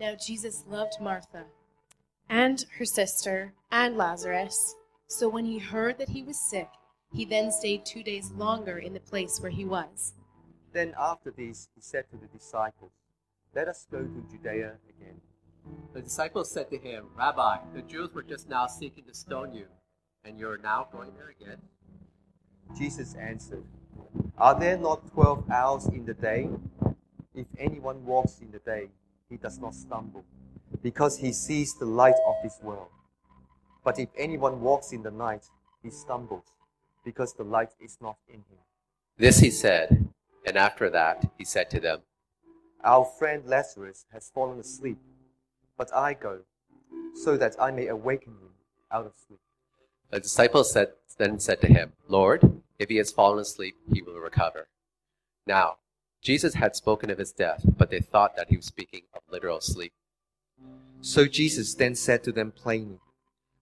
Now 0.00 0.14
Jesus 0.14 0.64
loved 0.66 0.94
Martha 1.02 1.44
and 2.28 2.64
her 2.78 2.84
sister 2.84 3.54
and 3.70 3.96
Lazarus. 3.96 4.74
So 5.08 5.28
when 5.28 5.44
he 5.44 5.58
heard 5.58 5.98
that 5.98 6.10
he 6.10 6.22
was 6.22 6.38
sick, 6.50 6.68
he 7.12 7.24
then 7.24 7.50
stayed 7.50 7.86
two 7.86 8.02
days 8.02 8.30
longer 8.32 8.78
in 8.78 8.92
the 8.92 9.00
place 9.00 9.40
where 9.40 9.50
he 9.50 9.64
was. 9.64 10.12
Then 10.72 10.94
after 10.98 11.30
this, 11.30 11.68
he 11.74 11.80
said 11.80 12.04
to 12.10 12.16
the 12.16 12.26
disciples, 12.26 12.92
Let 13.54 13.68
us 13.68 13.86
go 13.90 14.02
to 14.02 14.26
Judea 14.30 14.74
again. 14.88 15.20
The 15.94 16.02
disciples 16.02 16.50
said 16.50 16.70
to 16.70 16.78
him, 16.78 17.06
Rabbi, 17.16 17.58
the 17.74 17.82
Jews 17.82 18.12
were 18.14 18.22
just 18.22 18.48
now 18.48 18.66
seeking 18.66 19.04
to 19.04 19.14
stone 19.14 19.54
you, 19.54 19.66
and 20.24 20.38
you 20.38 20.48
are 20.48 20.58
now 20.58 20.88
going 20.92 21.12
there 21.14 21.34
again? 21.40 21.58
Jesus 22.76 23.14
answered, 23.14 23.64
Are 24.36 24.58
there 24.58 24.76
not 24.76 25.10
twelve 25.12 25.50
hours 25.50 25.86
in 25.86 26.04
the 26.04 26.14
day? 26.14 26.48
If 27.34 27.46
anyone 27.58 28.04
walks 28.04 28.40
in 28.40 28.50
the 28.50 28.58
day, 28.58 28.88
he 29.30 29.36
does 29.36 29.58
not 29.58 29.74
stumble, 29.74 30.24
because 30.82 31.18
he 31.18 31.32
sees 31.32 31.74
the 31.74 31.84
light 31.84 32.18
of 32.26 32.34
this 32.42 32.58
world. 32.62 32.88
But 33.84 33.98
if 33.98 34.08
anyone 34.16 34.60
walks 34.60 34.92
in 34.92 35.02
the 35.02 35.10
night, 35.10 35.46
he 35.82 35.90
stumbles, 35.90 36.44
because 37.04 37.32
the 37.34 37.44
light 37.44 37.70
is 37.80 37.98
not 38.00 38.16
in 38.28 38.36
him. 38.36 38.58
This 39.16 39.38
he 39.40 39.50
said, 39.50 40.08
and 40.46 40.56
after 40.56 40.90
that 40.90 41.30
he 41.38 41.44
said 41.44 41.70
to 41.70 41.80
them, 41.80 42.00
Our 42.84 43.04
friend 43.04 43.44
Lazarus 43.46 44.06
has 44.12 44.30
fallen 44.34 44.58
asleep, 44.60 44.98
but 45.76 45.94
I 45.94 46.14
go, 46.14 46.40
so 47.14 47.36
that 47.36 47.56
I 47.60 47.70
may 47.70 47.86
awaken 47.86 48.32
him 48.32 48.50
out 48.90 49.06
of 49.06 49.12
sleep. 49.26 49.40
The 50.10 50.20
disciples 50.20 50.72
said, 50.72 50.92
then 51.18 51.38
said 51.40 51.60
to 51.60 51.66
him, 51.66 51.92
Lord, 52.06 52.62
if 52.78 52.88
he 52.88 52.96
has 52.96 53.10
fallen 53.10 53.40
asleep, 53.40 53.76
he 53.92 54.00
will 54.00 54.18
recover. 54.18 54.68
Now, 55.46 55.76
Jesus 56.22 56.54
had 56.54 56.76
spoken 56.76 57.10
of 57.10 57.18
his 57.18 57.32
death, 57.32 57.64
but 57.76 57.90
they 57.90 58.00
thought 58.00 58.36
that 58.36 58.48
he 58.48 58.56
was 58.56 58.66
speaking 58.66 59.02
of 59.14 59.22
literal 59.30 59.60
sleep. 59.60 59.92
So 61.00 61.26
Jesus 61.26 61.74
then 61.74 61.94
said 61.94 62.24
to 62.24 62.32
them 62.32 62.52
plainly, 62.52 62.98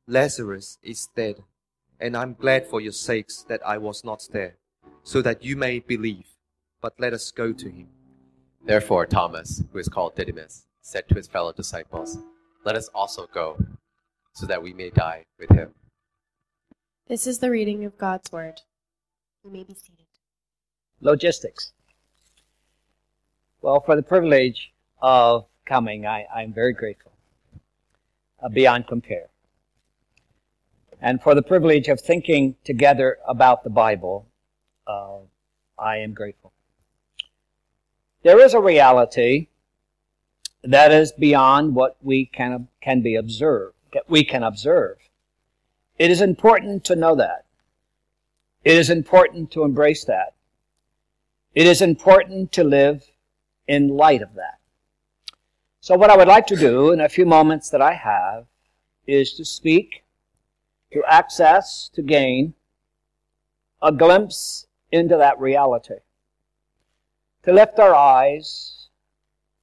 Lazarus 0.06 0.78
is 0.82 1.08
dead, 1.14 1.42
and 2.00 2.16
I'm 2.16 2.34
glad 2.34 2.66
for 2.66 2.80
your 2.80 2.92
sakes 2.92 3.44
that 3.48 3.60
I 3.66 3.78
was 3.78 4.04
not 4.04 4.26
there, 4.32 4.56
so 5.02 5.20
that 5.22 5.44
you 5.44 5.56
may 5.56 5.78
believe. 5.80 6.26
But 6.80 6.94
let 6.98 7.12
us 7.12 7.30
go 7.30 7.52
to 7.52 7.68
him. 7.68 7.88
Therefore, 8.64 9.06
Thomas, 9.06 9.62
who 9.72 9.78
is 9.78 9.88
called 9.88 10.16
Didymus, 10.16 10.66
said 10.80 11.08
to 11.08 11.14
his 11.14 11.26
fellow 11.26 11.52
disciples, 11.52 12.18
Let 12.64 12.76
us 12.76 12.88
also 12.94 13.26
go, 13.32 13.58
so 14.32 14.46
that 14.46 14.62
we 14.62 14.72
may 14.72 14.90
die 14.90 15.24
with 15.38 15.50
him. 15.50 15.74
This 17.08 17.26
is 17.26 17.38
the 17.38 17.50
reading 17.50 17.84
of 17.84 17.98
God's 17.98 18.32
Word. 18.32 18.62
You 19.44 19.50
may 19.50 19.62
be 19.62 19.74
seated. 19.74 20.06
Logistics. 21.00 21.72
Well, 23.62 23.80
for 23.80 23.94
the 23.96 24.02
privilege 24.02 24.72
of 25.00 25.46
coming, 25.64 26.06
I, 26.06 26.26
I'm 26.34 26.52
very 26.52 26.72
grateful, 26.72 27.12
beyond 28.52 28.86
compare. 28.86 29.28
And 31.00 31.22
for 31.22 31.34
the 31.34 31.42
privilege 31.42 31.88
of 31.88 32.00
thinking 32.00 32.56
together 32.64 33.18
about 33.26 33.64
the 33.64 33.70
Bible, 33.70 34.26
uh, 34.86 35.18
I 35.78 35.98
am 35.98 36.14
grateful. 36.14 36.52
There 38.22 38.40
is 38.40 38.54
a 38.54 38.60
reality 38.60 39.48
that 40.62 40.90
is 40.90 41.12
beyond 41.12 41.74
what 41.74 41.96
we 42.02 42.26
can, 42.26 42.68
can 42.80 43.02
be 43.02 43.14
observed, 43.14 43.76
we 44.08 44.24
can 44.24 44.42
observe. 44.42 44.96
It 45.98 46.10
is 46.10 46.20
important 46.20 46.84
to 46.84 46.96
know 46.96 47.14
that. 47.16 47.44
It 48.64 48.76
is 48.76 48.90
important 48.90 49.50
to 49.52 49.62
embrace 49.62 50.04
that. 50.04 50.34
It 51.54 51.66
is 51.66 51.80
important 51.80 52.52
to 52.52 52.64
live 52.64 53.04
in 53.66 53.88
light 53.88 54.22
of 54.22 54.34
that. 54.34 54.55
So 55.86 55.96
what 55.96 56.10
I 56.10 56.16
would 56.16 56.26
like 56.26 56.48
to 56.48 56.56
do 56.56 56.90
in 56.90 57.00
a 57.00 57.08
few 57.08 57.24
moments 57.24 57.70
that 57.70 57.80
I 57.80 57.92
have 57.92 58.46
is 59.06 59.34
to 59.34 59.44
speak, 59.44 60.02
to 60.92 61.00
access, 61.06 61.88
to 61.94 62.02
gain 62.02 62.54
a 63.80 63.92
glimpse 63.92 64.66
into 64.90 65.16
that 65.16 65.38
reality. 65.38 66.00
To 67.44 67.52
lift 67.52 67.78
our 67.78 67.94
eyes 67.94 68.88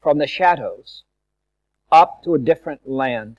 from 0.01 0.17
the 0.17 0.25
shadows 0.25 1.03
up 1.91 2.23
to 2.23 2.35
a 2.35 2.39
different 2.39 2.89
land. 2.89 3.35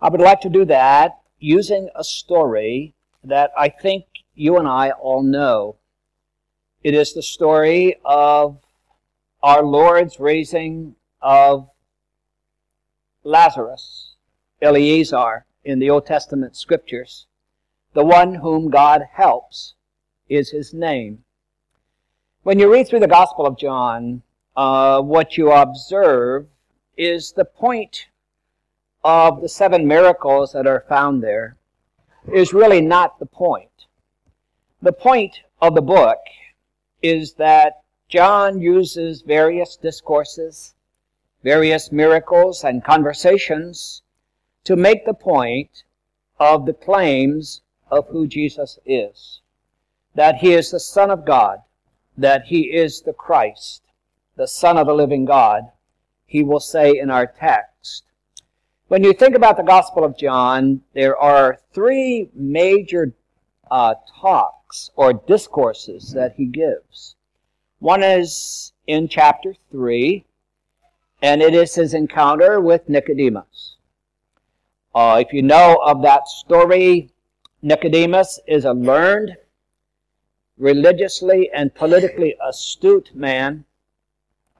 I 0.00 0.10
would 0.10 0.20
like 0.20 0.42
to 0.42 0.48
do 0.48 0.64
that 0.66 1.18
using 1.40 1.88
a 1.96 2.04
story 2.04 2.94
that 3.24 3.50
I 3.58 3.68
think 3.68 4.04
you 4.36 4.58
and 4.58 4.68
I 4.68 4.92
all 4.92 5.24
know. 5.24 5.74
It 6.84 6.94
is 6.94 7.14
the 7.14 7.22
story 7.24 7.96
of 8.04 8.63
our 9.44 9.62
Lord's 9.62 10.18
raising 10.18 10.96
of 11.20 11.68
Lazarus, 13.24 14.14
Eleazar, 14.62 15.44
in 15.62 15.78
the 15.78 15.90
Old 15.90 16.06
Testament 16.06 16.56
scriptures. 16.56 17.26
The 17.92 18.06
one 18.06 18.36
whom 18.36 18.70
God 18.70 19.02
helps 19.12 19.74
is 20.30 20.50
his 20.50 20.72
name. 20.72 21.24
When 22.42 22.58
you 22.58 22.72
read 22.72 22.88
through 22.88 23.00
the 23.00 23.06
Gospel 23.06 23.44
of 23.44 23.58
John, 23.58 24.22
uh, 24.56 25.02
what 25.02 25.36
you 25.36 25.52
observe 25.52 26.46
is 26.96 27.32
the 27.32 27.44
point 27.44 28.06
of 29.04 29.42
the 29.42 29.48
seven 29.50 29.86
miracles 29.86 30.54
that 30.54 30.66
are 30.66 30.86
found 30.88 31.22
there 31.22 31.58
is 32.32 32.54
really 32.54 32.80
not 32.80 33.18
the 33.18 33.26
point. 33.26 33.88
The 34.80 34.94
point 34.94 35.40
of 35.60 35.74
the 35.74 35.82
book 35.82 36.20
is 37.02 37.34
that 37.34 37.83
John 38.08 38.60
uses 38.60 39.22
various 39.22 39.76
discourses, 39.76 40.74
various 41.42 41.90
miracles 41.90 42.62
and 42.62 42.84
conversations 42.84 44.02
to 44.64 44.76
make 44.76 45.04
the 45.04 45.14
point 45.14 45.84
of 46.38 46.66
the 46.66 46.74
claims 46.74 47.62
of 47.90 48.08
who 48.08 48.26
Jesus 48.26 48.78
is. 48.84 49.40
That 50.14 50.36
he 50.36 50.52
is 50.52 50.70
the 50.70 50.80
Son 50.80 51.10
of 51.10 51.24
God, 51.24 51.62
that 52.16 52.46
he 52.46 52.72
is 52.72 53.02
the 53.02 53.12
Christ, 53.12 53.82
the 54.36 54.46
Son 54.46 54.76
of 54.76 54.86
the 54.86 54.94
living 54.94 55.24
God, 55.24 55.70
he 56.26 56.42
will 56.42 56.60
say 56.60 56.96
in 56.98 57.10
our 57.10 57.26
text. 57.26 58.04
When 58.88 59.02
you 59.02 59.12
think 59.12 59.34
about 59.34 59.56
the 59.56 59.62
Gospel 59.62 60.04
of 60.04 60.16
John, 60.16 60.82
there 60.92 61.16
are 61.16 61.58
three 61.72 62.28
major 62.34 63.14
uh, 63.70 63.94
talks 64.20 64.90
or 64.94 65.12
discourses 65.12 66.12
that 66.12 66.34
he 66.36 66.46
gives. 66.46 67.16
One 67.84 68.02
is 68.02 68.72
in 68.86 69.08
chapter 69.08 69.54
3, 69.70 70.24
and 71.20 71.42
it 71.42 71.52
is 71.52 71.74
his 71.74 71.92
encounter 71.92 72.58
with 72.58 72.88
Nicodemus. 72.88 73.76
Uh, 74.94 75.18
if 75.20 75.34
you 75.34 75.42
know 75.42 75.78
of 75.84 76.00
that 76.00 76.26
story, 76.26 77.10
Nicodemus 77.60 78.40
is 78.46 78.64
a 78.64 78.72
learned, 78.72 79.36
religiously 80.56 81.50
and 81.52 81.74
politically 81.74 82.34
astute 82.42 83.14
man, 83.14 83.66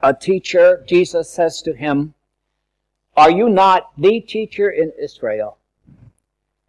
a 0.03 0.13
teacher. 0.13 0.85
Jesus 0.87 1.31
says 1.31 1.63
to 1.63 1.73
him, 1.73 2.13
Are 3.17 3.31
you 3.31 3.49
not 3.49 3.93
the 3.97 4.21
teacher 4.21 4.69
in 4.69 4.93
Israel? 5.01 5.57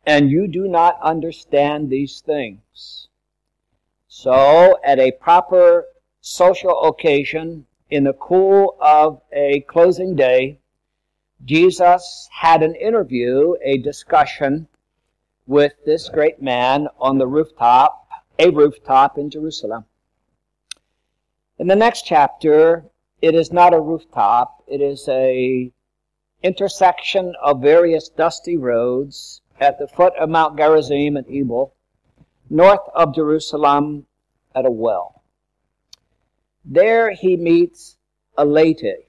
And 0.05 0.29
you 0.29 0.47
do 0.47 0.69
not 0.69 1.01
understand 1.01 1.89
these 1.89 2.21
things. 2.21 3.09
So, 4.07 4.79
at 4.85 4.99
a 4.99 5.11
proper 5.11 5.87
social 6.27 6.85
occasion 6.85 7.63
in 7.91 8.03
the 8.03 8.13
cool 8.13 8.75
of 8.81 9.21
a 9.31 9.59
closing 9.67 10.15
day, 10.15 10.57
Jesus 11.45 12.27
had 12.31 12.63
an 12.63 12.73
interview, 12.73 13.53
a 13.63 13.77
discussion 13.77 14.67
with 15.45 15.73
this 15.85 16.09
great 16.09 16.41
man 16.41 16.87
on 16.99 17.19
the 17.19 17.27
rooftop, 17.27 18.07
a 18.39 18.49
rooftop 18.49 19.19
in 19.19 19.29
Jerusalem. 19.29 19.85
In 21.59 21.67
the 21.67 21.75
next 21.75 22.07
chapter, 22.07 22.85
it 23.21 23.35
is 23.35 23.53
not 23.53 23.75
a 23.75 23.79
rooftop, 23.79 24.63
it 24.67 24.81
is 24.81 25.07
a 25.07 25.71
intersection 26.41 27.35
of 27.39 27.61
various 27.61 28.09
dusty 28.09 28.57
roads 28.57 29.41
at 29.59 29.77
the 29.77 29.87
foot 29.87 30.13
of 30.15 30.29
Mount 30.29 30.57
Gerizim 30.57 31.17
and 31.17 31.29
Ebal, 31.29 31.75
north 32.49 32.89
of 32.95 33.13
Jerusalem 33.13 34.07
at 34.55 34.65
a 34.65 34.71
well. 34.71 35.21
There 36.67 37.11
he 37.11 37.37
meets 37.37 37.97
a 38.35 38.43
lady, 38.43 39.07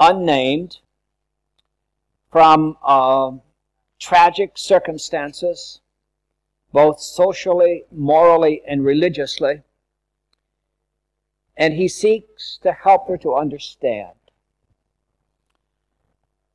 unnamed, 0.00 0.78
from 2.32 2.76
uh, 2.84 3.30
tragic 4.00 4.58
circumstances, 4.58 5.80
both 6.72 7.00
socially, 7.00 7.84
morally, 7.92 8.60
and 8.66 8.84
religiously, 8.84 9.62
and 11.56 11.74
he 11.74 11.86
seeks 11.86 12.58
to 12.64 12.72
help 12.72 13.06
her 13.06 13.16
to 13.18 13.36
understand. 13.36 14.18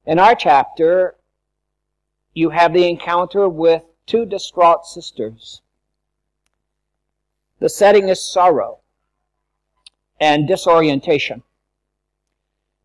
In 0.06 0.20
our 0.20 0.36
chapter, 0.36 1.16
you 2.34 2.50
have 2.50 2.74
the 2.74 2.90
encounter 2.90 3.48
with 3.48 3.86
two 4.06 4.26
distraught 4.26 4.86
sisters. 4.86 5.62
The 7.60 7.70
setting 7.70 8.10
is 8.10 8.22
sorrow 8.22 8.81
and 10.22 10.48
disorientation. 10.48 11.42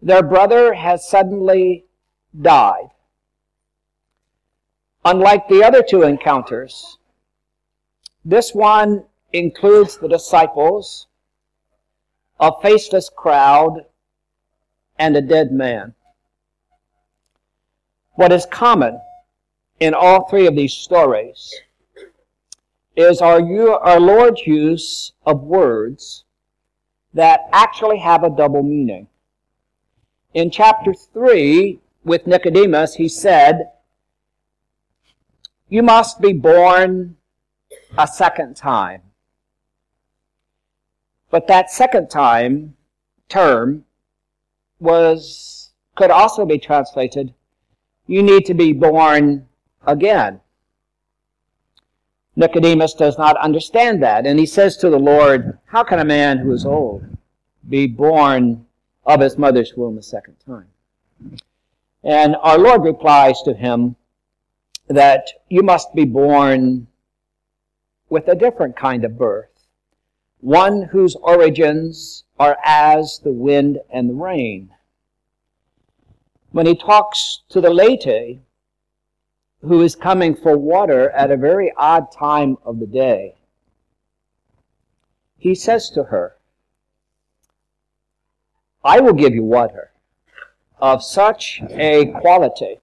Their 0.00 0.23
brother 0.23 0.73
has 0.73 1.09
suddenly 1.09 1.85
died. 2.40 2.88
Unlike 5.05 5.49
the 5.49 5.62
other 5.62 5.83
two 5.83 6.02
encounters, 6.02 6.99
this 8.25 8.55
one 8.55 9.05
includes 9.33 9.99
the 9.99 10.09
disciples, 10.09 11.07
a 12.40 12.50
faceless 12.61 13.11
crowd, 13.11 13.85
and 14.99 15.14
a 15.14 15.21
dead 15.21 15.52
man. 15.52 15.95
What 18.12 18.33
is 18.33 18.47
common 18.47 18.99
in 19.78 19.93
all 19.93 20.26
three 20.26 20.47
of 20.47 20.57
these 20.57 20.73
stories 20.73 21.55
is 22.97 23.21
our, 23.21 23.40
our 23.83 24.00
Lord's 24.00 24.47
use 24.47 25.12
of 25.26 25.43
words 25.43 26.25
that 27.17 27.49
actually 27.51 27.99
have 27.99 28.23
a 28.23 28.29
double 28.31 28.63
meaning. 28.63 29.09
In 30.35 30.51
chapter 30.51 30.93
3, 30.93 31.81
with 32.05 32.27
Nicodemus, 32.27 32.97
he 32.97 33.09
said, 33.09 33.71
You 35.71 35.83
must 35.83 36.21
be 36.21 36.35
born 36.35 37.17
a 37.97 38.07
second 38.07 38.55
time. 38.55 39.01
But 41.31 41.47
that 41.47 41.71
second 41.71 42.11
time 42.11 42.77
term 43.31 43.87
was, 44.79 45.71
could 45.95 46.11
also 46.11 46.45
be 46.45 46.59
translated, 46.59 47.33
you 48.07 48.23
need 48.23 48.45
to 48.45 48.55
be 48.55 48.75
born 48.75 49.49
again. 49.87 50.43
Nicodemus 52.37 52.93
does 52.93 53.16
not 53.16 53.38
understand 53.38 54.02
that, 54.02 54.26
and 54.26 54.38
he 54.38 54.45
says 54.45 54.76
to 54.76 54.90
the 54.90 54.99
Lord, 54.99 55.59
How 55.64 55.83
can 55.83 55.99
a 55.99 56.05
man 56.05 56.38
who 56.38 56.52
is 56.52 56.66
old 56.66 57.02
be 57.69 57.87
born 57.87 58.66
of 59.07 59.21
his 59.21 59.38
mother's 59.38 59.75
womb 59.75 59.97
a 59.97 60.02
second 60.02 60.37
time? 60.45 60.69
And 62.05 62.37
our 62.43 62.59
Lord 62.59 62.85
replies 62.85 63.40
to 63.43 63.55
him 63.55 63.97
that 64.88 65.28
you 65.49 65.62
must 65.62 65.95
be 65.95 66.05
born 66.05 66.87
with 68.11 68.28
a 68.28 68.35
different 68.35 68.76
kind 68.76 69.05
of 69.05 69.19
birth, 69.19 69.66
one 70.40 70.83
whose 70.83 71.16
origins 71.16 72.25
are 72.38 72.59
as 72.64 73.19
the 73.25 73.33
wind 73.33 73.78
and 73.90 74.11
the 74.11 74.14
rain. 74.14 74.71
When 76.52 76.66
he 76.66 76.76
talks 76.76 77.40
to 77.49 77.61
the 77.61 77.71
laity, 77.71 78.43
who 79.67 79.83
is 79.83 79.97
coming 79.97 80.35
for 80.35 80.57
water 80.57 81.11
at 81.11 81.31
a 81.31 81.37
very 81.37 81.73
odd 81.77 82.13
time 82.13 82.57
of 82.65 82.79
the 82.79 82.87
day, 82.87 83.35
he 85.37 85.55
says 85.55 85.91
to 85.91 86.05
her, 86.05 86.37
I 88.85 89.01
will 89.01 89.13
give 89.13 89.35
you 89.35 89.45
water 89.45 89.91
of 90.79 91.03
such 91.03 91.61
a 91.71 92.07
quality 92.21 92.79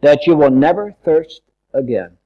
that 0.00 0.26
you 0.26 0.34
will 0.34 0.50
never 0.50 0.94
thirst 1.04 1.42
again. 1.74 2.16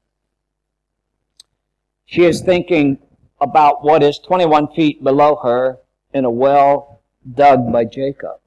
She 2.06 2.24
is 2.24 2.40
thinking 2.40 2.98
about 3.40 3.82
what 3.82 4.02
is 4.02 4.18
21 4.18 4.68
feet 4.74 5.02
below 5.02 5.36
her 5.42 5.78
in 6.12 6.24
a 6.24 6.30
well 6.30 7.00
dug 7.34 7.72
by 7.72 7.84
Jacob. 7.84 8.38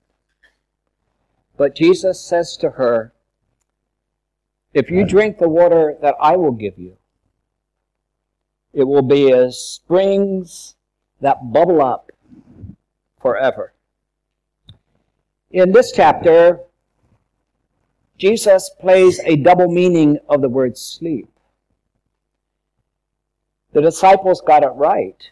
But 1.57 1.75
Jesus 1.75 2.21
says 2.21 2.55
to 2.57 2.71
her, 2.71 3.13
if 4.73 4.89
you 4.89 5.05
drink 5.05 5.37
the 5.37 5.49
water 5.49 5.97
that 6.01 6.15
I 6.19 6.35
will 6.35 6.51
give 6.51 6.77
you, 6.77 6.97
it 8.73 8.83
will 8.83 9.01
be 9.01 9.31
as 9.31 9.59
springs 9.59 10.75
that 11.21 11.51
bubble 11.51 11.81
up 11.81 12.11
forever. 13.19 13.73
In 15.51 15.71
this 15.71 15.91
chapter, 15.91 16.59
Jesus 18.17 18.69
plays 18.79 19.19
a 19.23 19.35
double 19.37 19.71
meaning 19.71 20.19
of 20.27 20.41
the 20.41 20.49
word 20.49 20.77
sleep. 20.77 21.29
The 23.73 23.81
disciples 23.81 24.41
got 24.41 24.63
it 24.63 24.73
right. 24.75 25.29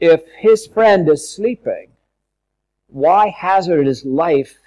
If 0.00 0.22
his 0.38 0.66
friend 0.66 1.08
is 1.08 1.28
sleeping, 1.28 1.90
why 2.88 3.28
hazard 3.28 3.86
his 3.86 4.04
life 4.04 4.58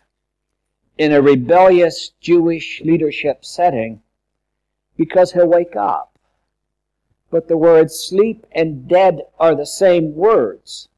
in 0.98 1.12
a 1.12 1.22
rebellious 1.22 2.12
Jewish 2.20 2.82
leadership 2.84 3.44
setting 3.44 4.02
because 4.98 5.32
he'll 5.32 5.48
wake 5.48 5.76
up. 5.76 6.18
But 7.30 7.48
the 7.48 7.58
words 7.58 7.96
sleep 7.96 8.46
and 8.52 8.88
dead 8.88 9.22
are 9.40 9.56
the 9.56 9.66
same 9.66 10.16
words. 10.16 10.90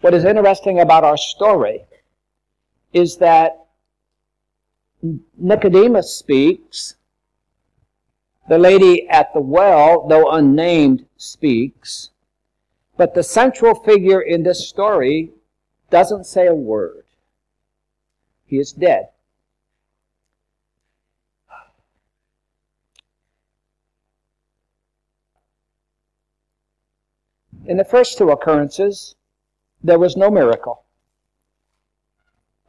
What 0.00 0.12
is 0.12 0.24
interesting 0.24 0.80
about 0.80 1.04
our 1.04 1.16
story 1.16 1.84
is 2.92 3.16
that 3.16 3.64
Nicodemus 5.38 6.14
speaks, 6.14 6.96
the 8.48 8.58
lady 8.58 9.08
at 9.08 9.32
the 9.32 9.40
well, 9.40 10.06
though 10.08 10.30
unnamed, 10.30 11.06
speaks, 11.16 12.10
but 12.96 13.14
the 13.14 13.22
central 13.22 13.74
figure 13.74 14.20
in 14.20 14.42
this 14.42 14.68
story 14.68 15.30
doesn't 15.94 16.26
say 16.26 16.48
a 16.48 16.52
word. 16.52 17.04
He 18.46 18.58
is 18.58 18.72
dead. 18.72 19.10
In 27.64 27.76
the 27.76 27.84
first 27.84 28.18
two 28.18 28.30
occurrences, 28.30 29.14
there 29.84 30.00
was 30.00 30.16
no 30.16 30.32
miracle 30.32 30.82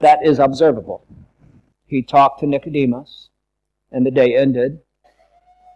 that 0.02 0.24
is 0.24 0.38
observable. 0.38 1.04
He 1.88 2.04
talked 2.04 2.42
to 2.42 2.46
Nicodemus, 2.46 3.30
and 3.92 4.06
the 4.06 4.12
day 4.12 4.38
ended. 4.38 4.82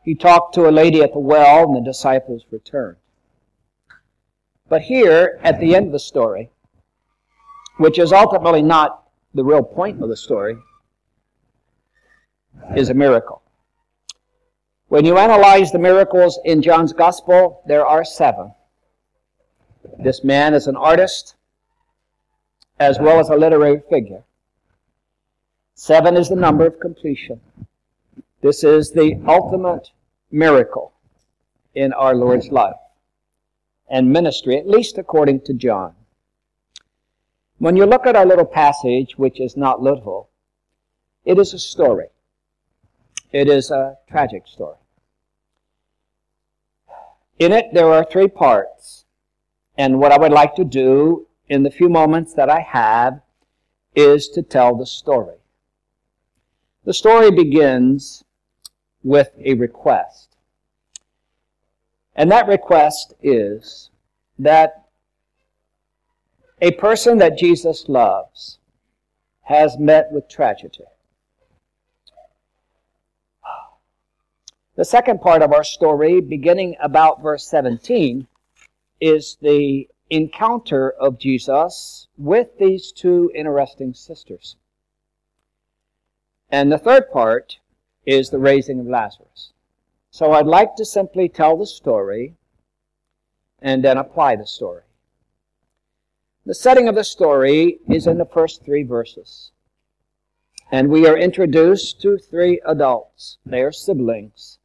He 0.04 0.14
talked 0.14 0.54
to 0.54 0.70
a 0.70 0.78
lady 0.84 1.02
at 1.02 1.14
the 1.14 1.20
well, 1.20 1.64
and 1.64 1.76
the 1.76 1.82
disciples 1.82 2.46
returned. 2.52 2.98
But 4.68 4.84
here, 4.84 5.40
at 5.42 5.60
the 5.60 5.76
end 5.76 5.88
of 5.88 5.94
the 5.94 6.00
story, 6.00 6.52
which 7.80 7.98
is 7.98 8.12
ultimately 8.12 8.62
not 8.62 9.08
the 9.34 9.44
real 9.44 9.64
point 9.64 10.04
of 10.04 10.10
the 10.10 10.18
story, 10.18 10.58
is 12.76 12.90
a 12.90 12.94
miracle. 12.94 13.42
When 14.90 15.06
you 15.06 15.18
analyze 15.18 15.72
the 15.72 15.80
miracles 15.80 16.40
in 16.44 16.62
John's 16.62 16.92
Gospel, 16.92 17.64
there 17.66 17.86
are 17.86 18.04
seven. 18.04 18.52
This 19.98 20.26
man 20.26 20.54
is 20.54 20.68
an 20.68 20.76
artist 20.76 21.36
as 22.82 23.00
well 23.00 23.18
as 23.22 23.30
a 23.30 23.36
literary 23.36 23.82
figure. 23.90 24.24
Seven 25.74 26.18
is 26.18 26.28
the 26.28 26.36
number 26.36 26.66
of 26.66 26.82
completion. 26.82 27.40
This 28.42 28.66
is 28.66 28.92
the 28.92 29.22
ultimate 29.26 29.92
miracle 30.32 30.92
in 31.76 31.94
our 31.94 32.14
Lord's 32.14 32.50
life 32.50 32.76
and 33.90 34.12
ministry, 34.12 34.58
at 34.58 34.68
least 34.68 34.98
according 34.98 35.42
to 35.42 35.54
John. 35.54 35.94
When 37.60 37.76
you 37.76 37.86
look 37.86 38.08
at 38.08 38.16
our 38.16 38.26
little 38.26 38.46
passage, 38.46 39.18
which 39.18 39.40
is 39.40 39.58
not 39.58 39.82
little, 39.82 40.30
it 41.26 41.38
is 41.38 41.54
a 41.54 41.60
story. 41.60 42.08
It 43.34 43.50
is 43.50 43.70
a 43.70 43.98
tragic 44.10 44.48
story. 44.48 44.78
In 47.38 47.52
it, 47.52 47.74
there 47.74 47.92
are 47.92 48.06
three 48.06 48.30
parts. 48.30 49.06
And 49.78 50.00
what 50.00 50.12
I 50.12 50.18
would 50.18 50.32
like 50.32 50.56
to 50.56 50.66
do 50.66 51.28
in 51.50 51.64
the 51.64 51.72
few 51.72 51.90
moments 51.90 52.34
that 52.34 52.50
I 52.50 52.62
have 52.62 53.22
is 53.94 54.30
to 54.30 54.42
tell 54.42 54.76
the 54.76 54.86
story. 54.86 55.38
The 56.86 56.94
story 56.94 57.30
begins 57.30 58.24
with 59.04 59.32
a 59.38 59.54
request. 59.56 60.38
And 62.16 62.32
that 62.32 62.48
request 62.48 63.14
is 63.22 63.90
that 64.38 64.89
a 66.62 66.72
person 66.72 67.18
that 67.20 67.38
Jesus 67.38 67.88
loves 67.88 68.60
has 69.44 69.78
met 69.78 70.12
with 70.12 70.30
tragedy. 70.30 70.84
The 74.76 74.86
second 74.86 75.20
part 75.20 75.42
of 75.42 75.52
our 75.52 75.64
story, 75.64 76.22
beginning 76.22 76.76
about 76.80 77.22
verse 77.22 77.46
17, 77.46 78.28
is 79.02 79.38
the 79.42 79.90
encounter 80.10 80.90
of 80.90 81.20
Jesus 81.20 82.08
with 82.18 82.58
these 82.58 82.92
two 82.92 83.32
interesting 83.36 83.94
sisters. 83.94 84.56
And 86.50 86.72
the 86.72 86.78
third 86.78 87.12
part 87.12 87.60
is 88.06 88.30
the 88.30 88.40
raising 88.40 88.80
of 88.80 88.88
Lazarus. 88.88 89.52
So 90.12 90.32
I'd 90.32 90.48
like 90.48 90.76
to 90.78 90.86
simply 90.86 91.30
tell 91.30 91.58
the 91.58 91.68
story 91.68 92.36
and 93.62 93.84
then 93.84 93.98
apply 93.98 94.38
the 94.38 94.48
story. 94.48 94.84
The 96.50 96.56
setting 96.56 96.88
of 96.88 96.96
the 96.96 97.04
story 97.04 97.80
is 97.88 98.08
in 98.08 98.18
the 98.18 98.26
first 98.26 98.66
three 98.66 98.82
verses. 98.82 99.52
And 100.72 100.90
we 100.90 101.06
are 101.06 101.16
introduced 101.16 102.02
to 102.02 102.18
three 102.18 102.60
adults. 102.66 103.38
They 103.46 103.62
are 103.62 103.72
siblings. 103.72 104.58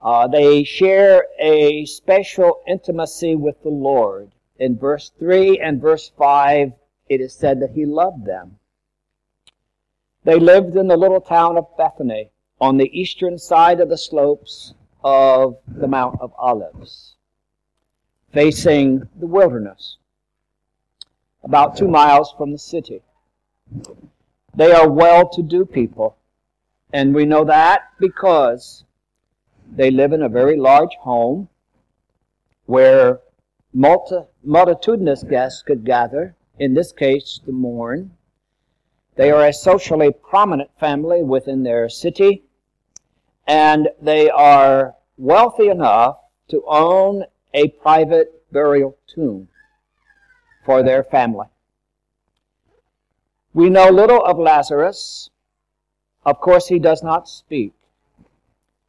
Uh, 0.00 0.28
they 0.28 0.62
share 0.62 1.26
a 1.40 1.86
special 1.86 2.60
intimacy 2.68 3.34
with 3.34 3.64
the 3.64 3.70
Lord 3.70 4.30
In 4.56 4.78
verse 4.78 5.10
3 5.18 5.58
and 5.58 5.80
verse 5.80 6.12
5, 6.16 6.72
it 7.08 7.20
is 7.20 7.34
said 7.34 7.58
that 7.58 7.72
he 7.72 7.84
loved 7.84 8.24
them. 8.24 8.60
They 10.22 10.38
lived 10.38 10.76
in 10.76 10.86
the 10.86 10.96
little 10.96 11.20
town 11.20 11.58
of 11.58 11.76
Bethany 11.76 12.30
on 12.60 12.76
the 12.76 12.96
eastern 12.96 13.38
side 13.38 13.80
of 13.80 13.88
the 13.88 13.98
slopes 13.98 14.74
of 15.02 15.58
the 15.66 15.88
Mount 15.88 16.20
of 16.20 16.32
Olives, 16.38 17.16
facing 18.32 19.08
the 19.18 19.26
wilderness, 19.26 19.96
about 21.44 21.76
two 21.76 21.88
miles 21.88 22.34
from 22.36 22.52
the 22.52 22.58
city. 22.58 23.02
They 24.54 24.72
are 24.72 24.90
well 24.90 25.28
to 25.30 25.42
do 25.42 25.64
people, 25.64 26.16
and 26.92 27.14
we 27.14 27.26
know 27.26 27.44
that 27.44 27.82
because 27.98 28.84
they 29.70 29.90
live 29.90 30.12
in 30.12 30.22
a 30.22 30.28
very 30.28 30.56
large 30.56 30.94
home 31.00 31.48
where 32.66 33.20
multi- 33.72 34.26
multitudinous 34.42 35.22
guests 35.22 35.62
could 35.62 35.84
gather, 35.84 36.34
in 36.58 36.74
this 36.74 36.92
case, 36.92 37.40
to 37.44 37.52
mourn. 37.52 38.16
They 39.16 39.30
are 39.30 39.46
a 39.46 39.52
socially 39.52 40.12
prominent 40.12 40.70
family 40.78 41.22
within 41.22 41.62
their 41.62 41.88
city, 41.88 42.44
and 43.46 43.88
they 44.00 44.30
are 44.30 44.94
wealthy 45.18 45.68
enough 45.68 46.18
to 46.48 46.64
own 46.66 47.24
a 47.52 47.68
private 47.68 48.50
burial 48.52 48.96
tomb 49.06 49.48
for 50.64 50.82
their 50.82 51.02
family. 51.02 51.46
We 53.52 53.70
know 53.70 53.88
little 53.88 54.24
of 54.24 54.38
Lazarus. 54.38 55.30
Of 56.24 56.40
course, 56.40 56.68
he 56.68 56.78
does 56.78 57.02
not 57.02 57.28
speak. 57.28 57.72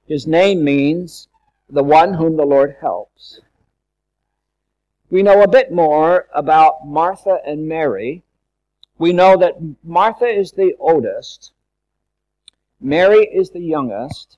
His 0.07 0.25
name 0.25 0.63
means 0.63 1.27
the 1.69 1.83
one 1.83 2.13
whom 2.13 2.37
the 2.37 2.45
Lord 2.45 2.77
helps. 2.79 3.41
We 5.09 5.21
know 5.23 5.41
a 5.41 5.47
bit 5.47 5.71
more 5.71 6.27
about 6.33 6.87
Martha 6.87 7.39
and 7.45 7.67
Mary. 7.67 8.23
We 8.97 9.13
know 9.13 9.37
that 9.37 9.55
Martha 9.83 10.27
is 10.27 10.53
the 10.53 10.75
oldest, 10.79 11.51
Mary 12.79 13.25
is 13.25 13.49
the 13.49 13.61
youngest, 13.61 14.37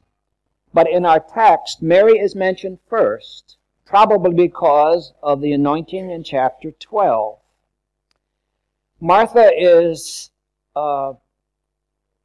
but 0.74 0.90
in 0.90 1.06
our 1.06 1.20
text, 1.20 1.82
Mary 1.82 2.18
is 2.20 2.36
mentioned 2.36 2.80
first, 2.88 3.58
probably 3.88 4.34
because 4.34 5.14
of 5.24 5.40
the 5.42 5.54
anointing 5.54 6.12
in 6.12 6.22
chapter 6.22 6.72
12. 6.72 7.40
Martha 9.00 9.50
is 9.58 10.30
uh, 10.76 11.14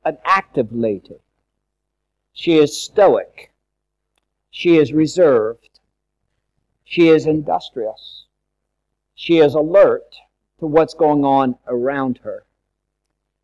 an 0.04 0.18
active 0.24 0.72
lady. 0.72 1.20
She 2.32 2.58
is 2.58 2.76
stoic. 2.76 3.52
She 4.50 4.76
is 4.76 4.92
reserved. 4.92 5.78
She 6.84 7.08
is 7.08 7.26
industrious. 7.26 8.24
She 9.14 9.38
is 9.38 9.54
alert 9.54 10.16
to 10.58 10.66
what's 10.66 10.94
going 10.94 11.24
on 11.24 11.56
around 11.68 12.18
her. 12.24 12.44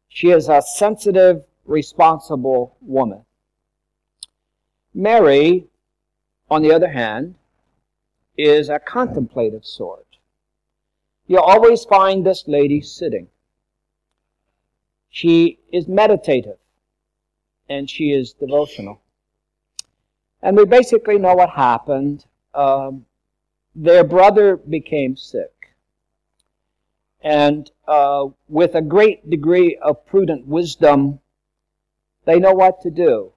She 0.09 0.31
is 0.31 0.49
a 0.49 0.61
sensitive, 0.61 1.45
responsible 1.65 2.77
woman. 2.81 3.25
Mary, 4.93 5.67
on 6.51 6.63
the 6.63 6.73
other 6.73 6.89
hand, 6.89 7.37
is 8.38 8.68
a 8.68 8.79
contemplative 8.79 9.66
sort. 9.66 10.07
You 11.27 11.38
always 11.38 11.85
find 11.85 12.24
this 12.24 12.44
lady 12.46 12.81
sitting. 12.81 13.29
She 15.11 15.59
is 15.72 15.88
meditative 15.88 16.59
and 17.68 17.90
she 17.90 18.12
is 18.12 18.33
devotional. 18.33 19.03
And 20.40 20.57
we 20.57 20.64
basically 20.64 21.18
know 21.18 21.35
what 21.35 21.51
happened. 21.51 22.24
Um, 22.55 23.05
their 23.74 24.05
brother 24.05 24.57
became 24.57 25.16
sick. 25.16 25.74
And 27.20 27.70
uh, 27.88 28.29
with 28.48 28.77
a 28.77 28.81
great 28.81 29.29
degree 29.29 29.77
of 29.83 30.07
prudent 30.07 30.46
wisdom, 30.46 31.18
they 32.24 32.38
know 32.38 32.53
what 32.53 32.81
to 32.83 32.90
do. 32.90 33.33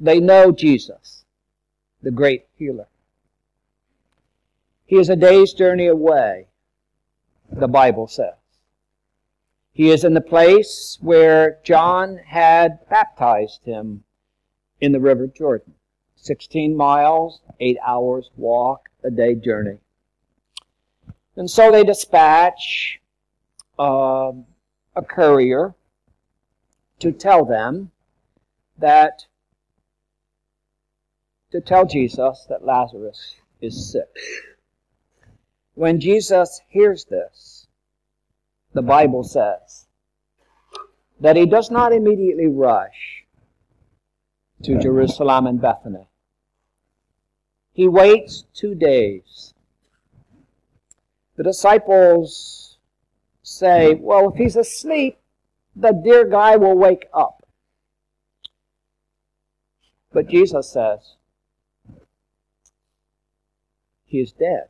They 0.00 0.18
know 0.18 0.50
Jesus, 0.50 1.24
the 2.02 2.10
great 2.10 2.46
healer. 2.56 2.88
He 4.86 4.96
is 4.96 5.10
a 5.10 5.16
day's 5.16 5.52
journey 5.52 5.88
away, 5.88 6.46
the 7.50 7.66
Bible 7.66 8.06
says. 8.06 8.34
He 9.72 9.90
is 9.90 10.04
in 10.04 10.14
the 10.14 10.20
place 10.20 10.96
where 11.02 11.58
John 11.64 12.18
had 12.18 12.88
baptized 12.88 13.64
him 13.64 14.04
in 14.80 14.92
the 14.92 15.00
River 15.00 15.26
Jordan. 15.26 15.74
16 16.14 16.76
miles, 16.76 17.40
8 17.60 17.76
hours 17.84 18.30
walk, 18.36 18.88
a 19.02 19.10
day 19.10 19.34
journey. 19.34 19.78
And 21.34 21.50
so 21.50 21.70
they 21.70 21.84
dispatch 21.84 23.00
uh, 23.78 24.32
a 24.94 25.02
courier 25.02 25.74
to 27.00 27.12
tell 27.12 27.44
them 27.44 27.90
that, 28.78 29.26
to 31.50 31.60
tell 31.60 31.84
Jesus 31.84 32.46
that 32.48 32.64
Lazarus 32.64 33.36
is 33.60 33.92
sick. 33.92 34.08
When 35.76 36.00
Jesus 36.00 36.62
hears 36.68 37.04
this, 37.04 37.66
the 38.72 38.80
Bible 38.80 39.22
says 39.22 39.86
that 41.20 41.36
he 41.36 41.44
does 41.44 41.70
not 41.70 41.92
immediately 41.92 42.46
rush 42.46 43.26
to 44.62 44.78
Jerusalem 44.78 45.46
and 45.46 45.60
Bethany. 45.60 46.08
He 47.74 47.88
waits 47.88 48.46
two 48.54 48.74
days. 48.74 49.52
The 51.36 51.42
disciples 51.42 52.78
say, 53.42 53.92
mm-hmm. 53.92 54.02
well, 54.02 54.30
if 54.30 54.36
he's 54.36 54.56
asleep, 54.56 55.18
the 55.76 55.92
dear 55.92 56.24
guy 56.24 56.56
will 56.56 56.76
wake 56.76 57.06
up. 57.12 57.46
But 60.10 60.28
Jesus 60.28 60.72
says, 60.72 61.16
he 64.06 64.20
is 64.20 64.32
dead. 64.32 64.68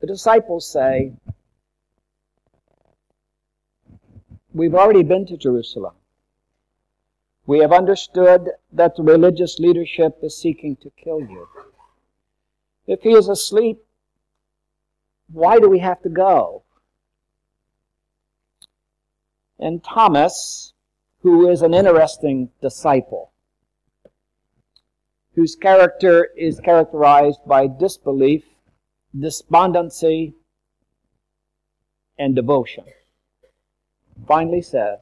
The 0.00 0.06
disciples 0.06 0.70
say, 0.70 1.12
We've 4.52 4.74
already 4.74 5.04
been 5.04 5.26
to 5.26 5.36
Jerusalem. 5.36 5.94
We 7.46 7.60
have 7.60 7.72
understood 7.72 8.50
that 8.72 8.96
the 8.96 9.02
religious 9.02 9.58
leadership 9.58 10.18
is 10.22 10.36
seeking 10.36 10.76
to 10.76 10.90
kill 10.90 11.20
you. 11.20 11.48
If 12.86 13.02
he 13.02 13.10
is 13.10 13.28
asleep, 13.28 13.78
why 15.32 15.58
do 15.58 15.68
we 15.68 15.78
have 15.78 16.02
to 16.02 16.08
go? 16.08 16.64
And 19.58 19.84
Thomas, 19.84 20.72
who 21.22 21.48
is 21.48 21.62
an 21.62 21.74
interesting 21.74 22.50
disciple, 22.60 23.32
whose 25.34 25.54
character 25.54 26.28
is 26.36 26.58
characterized 26.60 27.40
by 27.46 27.66
disbelief 27.68 28.44
despondency, 29.18 30.34
and 32.18 32.36
devotion. 32.36 32.84
Finally 34.28 34.62
says, 34.62 34.98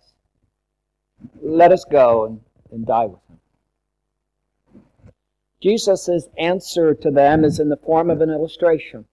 Let 1.43 1.73
us 1.73 1.85
go 1.85 2.25
and, 2.25 2.41
and 2.71 2.87
die 2.87 3.07
with 3.07 3.21
him. 3.29 3.39
Jesus' 5.61 6.29
answer 6.39 6.95
to 6.95 7.11
them 7.11 7.45
is 7.45 7.59
in 7.59 7.69
the 7.69 7.77
form 7.77 8.09
of 8.09 8.21
an 8.21 8.31
illustration. 8.31 9.05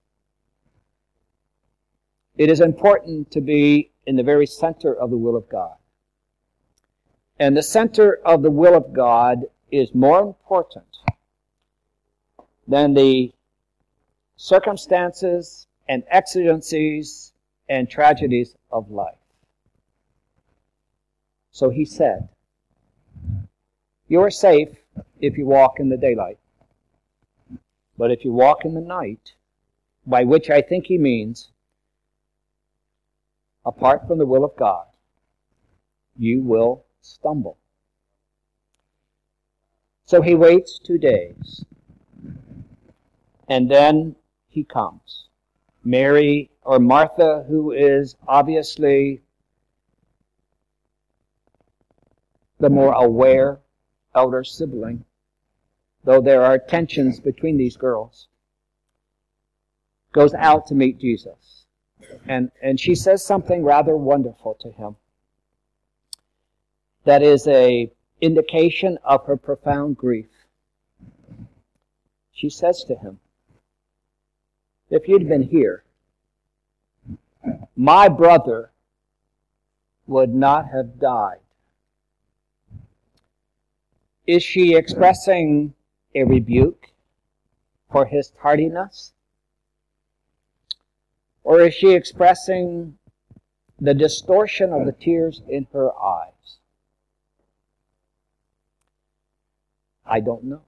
It 2.37 2.51
is 2.51 2.61
important 2.61 3.31
to 3.31 3.41
be 3.41 3.91
in 4.05 4.15
the 4.15 4.23
very 4.23 4.45
center 4.45 4.93
of 4.93 5.09
the 5.09 5.17
will 5.17 5.35
of 5.35 5.49
God. 5.49 5.75
And 7.39 7.57
the 7.57 7.63
center 7.63 8.19
of 8.23 8.43
the 8.43 8.51
will 8.51 8.75
of 8.75 8.93
God 8.93 9.45
is 9.71 9.95
more 9.95 10.21
important 10.21 10.85
than 12.67 12.93
the 12.93 13.33
circumstances 14.35 15.67
and 15.87 16.03
exigencies 16.09 17.33
and 17.69 17.89
tragedies 17.89 18.55
of 18.71 18.91
life. 18.91 19.15
So 21.51 21.69
he 21.69 21.85
said, 21.85 22.29
You 24.07 24.21
are 24.21 24.31
safe 24.31 24.69
if 25.21 25.37
you 25.37 25.45
walk 25.45 25.79
in 25.79 25.89
the 25.89 25.97
daylight. 25.97 26.37
But 27.97 28.11
if 28.11 28.25
you 28.25 28.33
walk 28.33 28.65
in 28.65 28.73
the 28.73 28.81
night, 28.81 29.33
by 30.05 30.23
which 30.23 30.49
I 30.49 30.61
think 30.61 30.87
he 30.87 30.97
means, 30.97 31.49
apart 33.65 34.07
from 34.07 34.17
the 34.17 34.25
will 34.25 34.43
of 34.43 34.55
God, 34.57 34.85
you 36.17 36.41
will 36.41 36.85
stumble. 37.01 37.57
So 40.05 40.21
he 40.21 40.35
waits 40.35 40.77
two 40.77 40.97
days. 40.97 41.65
And 43.47 43.69
then 43.69 44.15
he 44.55 44.63
comes. 44.63 45.27
Mary 45.83 46.49
or 46.63 46.79
Martha, 46.79 47.45
who 47.47 47.71
is 47.71 48.15
obviously 48.27 49.21
the 52.59 52.69
more 52.69 52.93
aware 52.93 53.59
elder 54.15 54.43
sibling, 54.43 55.03
though 56.05 56.21
there 56.21 56.43
are 56.43 56.57
tensions 56.57 57.19
between 57.19 57.57
these 57.57 57.75
girls, 57.75 58.27
goes 60.13 60.33
out 60.33 60.65
to 60.67 60.73
meet 60.73 60.97
Jesus. 60.97 61.65
And, 62.25 62.49
and 62.63 62.79
she 62.79 62.95
says 62.95 63.25
something 63.25 63.61
rather 63.61 63.97
wonderful 63.97 64.55
to 64.61 64.71
him. 64.71 64.95
That 67.03 67.21
is 67.21 67.45
a 67.47 67.91
indication 68.21 68.97
of 69.03 69.25
her 69.25 69.35
profound 69.35 69.97
grief. 69.97 70.29
She 72.31 72.49
says 72.49 72.85
to 72.85 72.95
him, 72.95 73.19
If 74.89 75.07
you'd 75.07 75.27
been 75.27 75.43
here, 75.43 75.83
my 77.75 78.07
brother 78.07 78.71
would 80.07 80.33
not 80.33 80.69
have 80.69 80.99
died. 80.99 81.39
Is 84.27 84.43
she 84.43 84.75
expressing 84.75 85.73
a 86.13 86.23
rebuke 86.23 86.91
for 87.91 88.05
his 88.05 88.29
tardiness? 88.29 89.13
Or 91.43 91.61
is 91.61 91.73
she 91.73 91.91
expressing 91.91 92.97
the 93.79 93.93
distortion 93.93 94.71
of 94.71 94.85
the 94.85 94.91
tears 94.91 95.41
in 95.47 95.67
her 95.73 95.95
eyes? 95.95 96.57
I 100.05 100.19
don't 100.19 100.43
know. 100.43 100.61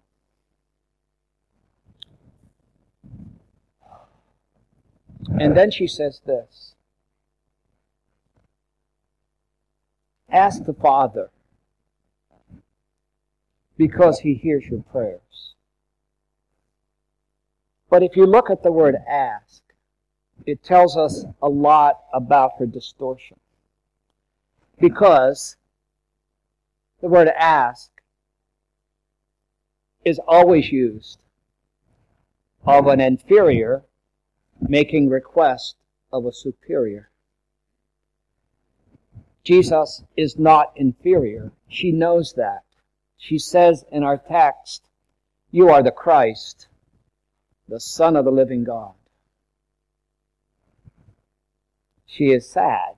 And 5.40 5.56
then 5.56 5.72
she 5.72 5.88
says 5.88 6.22
this 6.26 6.76
Ask 10.30 10.66
the 10.66 10.74
Father 10.74 11.30
because 13.78 14.20
he 14.20 14.34
hears 14.34 14.66
your 14.66 14.82
prayers. 14.82 15.54
But 17.90 18.04
if 18.04 18.18
you 18.18 18.26
look 18.26 18.50
at 18.50 18.64
the 18.64 18.72
word 18.72 18.96
ask, 19.08 19.62
it 20.46 20.64
tells 20.64 20.98
us 20.98 21.26
a 21.42 21.48
lot 21.48 22.00
about 22.14 22.54
her 22.60 22.66
distortion. 22.66 23.38
Because 24.80 25.56
the 27.02 27.08
word 27.08 27.30
ask 27.30 27.92
is 30.04 30.20
always 30.28 30.72
used 30.72 31.20
of 32.66 32.88
an 32.88 33.00
inferior 33.00 33.84
making 34.62 35.10
request 35.10 35.76
of 36.12 36.26
a 36.26 36.32
superior. 36.32 37.10
Jesus 39.44 40.04
is 40.16 40.38
not 40.38 40.74
inferior. 40.76 41.52
She 41.68 41.92
knows 41.92 42.34
that. 42.34 42.64
She 43.18 43.40
says 43.40 43.86
in 43.92 44.04
our 44.04 44.18
text, 44.18 44.90
You 45.52 45.70
are 45.70 45.82
the 45.82 45.92
Christ, 45.92 46.68
the 47.68 47.80
Son 47.80 48.16
of 48.16 48.26
the 48.26 48.32
living 48.32 48.64
God. 48.64 48.94
She 52.06 52.32
is 52.32 52.50
sad, 52.50 52.96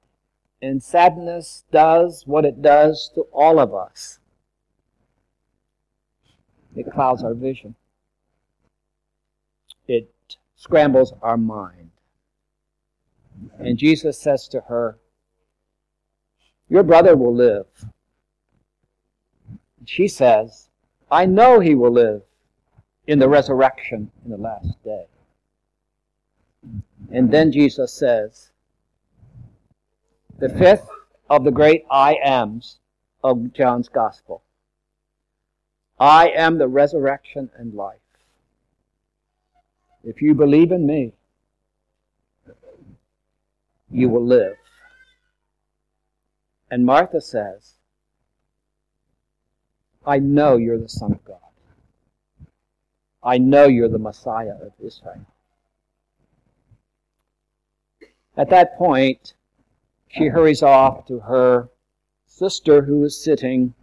and 0.62 0.82
sadness 0.82 1.64
does 1.72 2.24
what 2.26 2.46
it 2.46 2.62
does 2.62 3.12
to 3.16 3.22
all 3.32 3.60
of 3.60 3.74
us 3.74 4.20
it 6.76 6.92
clouds 6.92 7.24
our 7.24 7.34
vision, 7.34 7.76
scrambles 10.60 11.14
our 11.22 11.38
mind. 11.38 11.90
And 13.58 13.78
Jesus 13.78 14.20
says 14.20 14.48
to 14.50 14.60
her, 14.62 15.00
Your 16.68 16.84
brother 16.84 17.16
will 17.16 17.34
live. 17.34 17.66
She 19.86 20.10
says, 20.10 20.70
I 21.10 21.26
know 21.26 21.60
he 21.60 21.74
will 21.74 21.94
live 21.94 22.24
in 23.08 23.20
the 23.20 23.30
resurrection 23.30 24.12
in 24.24 24.32
the 24.32 24.38
last 24.38 24.84
day. 24.84 25.06
And 27.12 27.32
then 27.32 27.52
Jesus 27.52 27.94
says, 27.94 28.52
the 30.38 30.50
fifth 30.50 30.88
of 31.30 31.44
the 31.44 31.52
great 31.52 31.86
I 31.90 32.18
ams 32.24 32.80
of 33.24 33.54
John's 33.54 33.90
Gospel. 33.90 34.44
I 36.00 36.30
am 36.30 36.58
the 36.58 36.68
resurrection 36.68 37.50
and 37.58 37.74
life. 37.74 37.99
If 40.04 40.22
you 40.22 40.34
believe 40.34 40.72
in 40.72 40.86
me, 40.86 41.14
you 43.92 44.10
will 44.10 44.26
live. 44.26 44.56
And 46.72 46.86
Martha 46.86 47.20
says, 47.20 47.74
I 50.06 50.20
know 50.20 50.58
you're 50.58 50.78
the 50.78 50.90
Son 50.90 51.12
of 51.12 51.24
God. 51.26 51.38
I 53.22 53.38
know 53.38 53.66
you're 53.68 53.90
the 53.90 54.00
Messiah 54.00 54.56
of 54.62 54.72
Israel. 54.82 55.26
At 58.38 58.50
that 58.52 58.78
point, 58.78 59.34
she 60.08 60.28
hurries 60.28 60.64
off 60.64 61.06
to 61.08 61.20
her 61.20 61.70
sister 62.26 62.84
who 62.84 63.04
is 63.04 63.22
sitting 63.22 63.74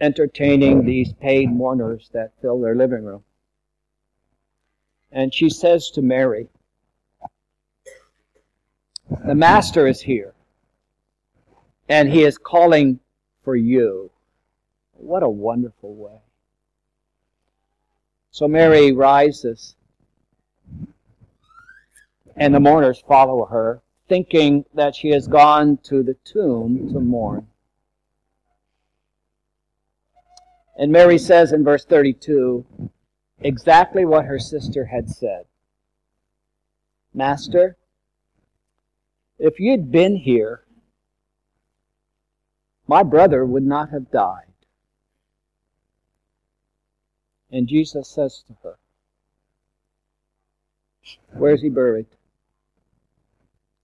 entertaining 0.00 0.84
these 0.84 1.12
paid 1.14 1.50
mourners 1.50 2.10
that 2.12 2.32
fill 2.42 2.60
their 2.60 2.74
living 2.74 3.04
room. 3.04 3.24
And 5.16 5.32
she 5.32 5.48
says 5.48 5.88
to 5.92 6.02
Mary, 6.02 6.48
The 9.26 9.34
Master 9.34 9.86
is 9.86 10.02
here, 10.02 10.34
and 11.88 12.10
he 12.10 12.22
is 12.22 12.36
calling 12.36 13.00
for 13.42 13.56
you. 13.56 14.10
What 14.92 15.22
a 15.22 15.28
wonderful 15.30 15.94
way. 15.94 16.20
So 18.30 18.46
Mary 18.46 18.92
rises, 18.92 19.74
and 22.36 22.54
the 22.54 22.60
mourners 22.60 23.02
follow 23.08 23.46
her, 23.46 23.80
thinking 24.10 24.66
that 24.74 24.94
she 24.94 25.08
has 25.12 25.26
gone 25.26 25.78
to 25.84 26.02
the 26.02 26.18
tomb 26.26 26.92
to 26.92 27.00
mourn. 27.00 27.46
And 30.76 30.92
Mary 30.92 31.16
says 31.16 31.52
in 31.52 31.64
verse 31.64 31.86
32 31.86 32.90
exactly 33.40 34.04
what 34.04 34.24
her 34.24 34.38
sister 34.38 34.86
had 34.86 35.08
said 35.08 35.46
Master, 37.16 37.78
if 39.38 39.58
you'd 39.58 39.90
been 39.90 40.16
here, 40.16 40.64
my 42.86 43.02
brother 43.02 43.42
would 43.44 43.64
not 43.64 43.88
have 43.88 44.10
died. 44.10 44.52
And 47.50 47.66
Jesus 47.68 48.06
says 48.06 48.44
to 48.48 48.56
her, 48.62 48.76
Where's 51.32 51.62
he 51.62 51.70
buried? 51.70 52.06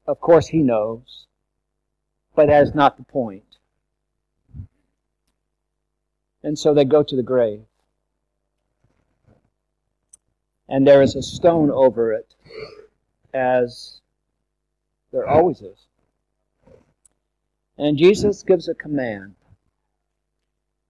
Of 0.07 0.21
course 0.21 0.49
he 0.49 0.59
knows, 0.59 1.27
but 2.35 2.49
that's 2.49 2.75
not 2.75 2.99
the 2.99 3.05
point. 3.05 3.57
And 6.43 6.59
so 6.59 6.75
they 6.75 6.85
go 6.85 7.03
to 7.03 7.17
the 7.17 7.23
grave. 7.23 7.65
And 10.73 10.87
there 10.87 11.03
is 11.03 11.17
a 11.17 11.23
stone 11.23 11.71
over 11.71 12.15
it, 12.15 12.35
as 13.35 14.01
there 15.13 15.29
always 15.29 15.61
is. 15.61 15.87
And 17.77 17.99
Jesus 17.99 18.43
gives 18.43 18.69
a 18.69 18.75
command 18.75 19.35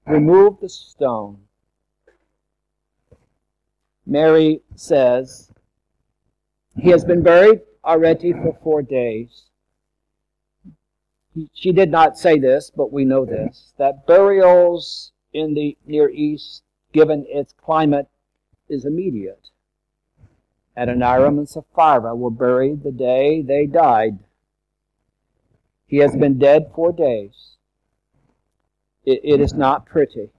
remove 0.07 0.61
the 0.61 0.68
stone. 0.68 1.38
Mary 4.07 4.61
says, 4.77 5.51
He 6.77 6.90
has 6.90 7.05
been 7.05 7.25
buried 7.25 7.62
already 7.85 8.33
for 8.33 8.57
four 8.62 8.83
days. 8.83 9.51
She 11.55 11.73
did 11.73 11.90
not 11.90 12.16
say 12.16 12.38
this, 12.38 12.71
but 12.71 12.92
we 12.92 13.05
know 13.05 13.25
this 13.25 13.75
that 13.79 14.07
burials 14.07 15.11
in 15.33 15.55
the 15.55 15.77
Near 15.87 16.09
East, 16.09 16.62
given 16.92 17.27
its 17.29 17.53
climate, 17.53 18.07
is 18.68 18.85
immediate. 18.85 19.49
Adoniram 20.77 21.39
and 21.39 21.49
Sapphira 21.49 22.15
were 22.17 22.31
buried 22.31 22.83
the 22.83 22.93
day 22.93 23.43
they 23.43 23.67
died. 23.67 24.19
He 25.87 25.99
has 25.99 26.17
been 26.17 26.39
dead 26.39 26.71
four 26.75 26.93
days. 26.93 27.57
it, 29.05 29.21
it 29.25 29.41
is 29.41 29.53
not 29.53 29.87
pretty. 29.87 30.31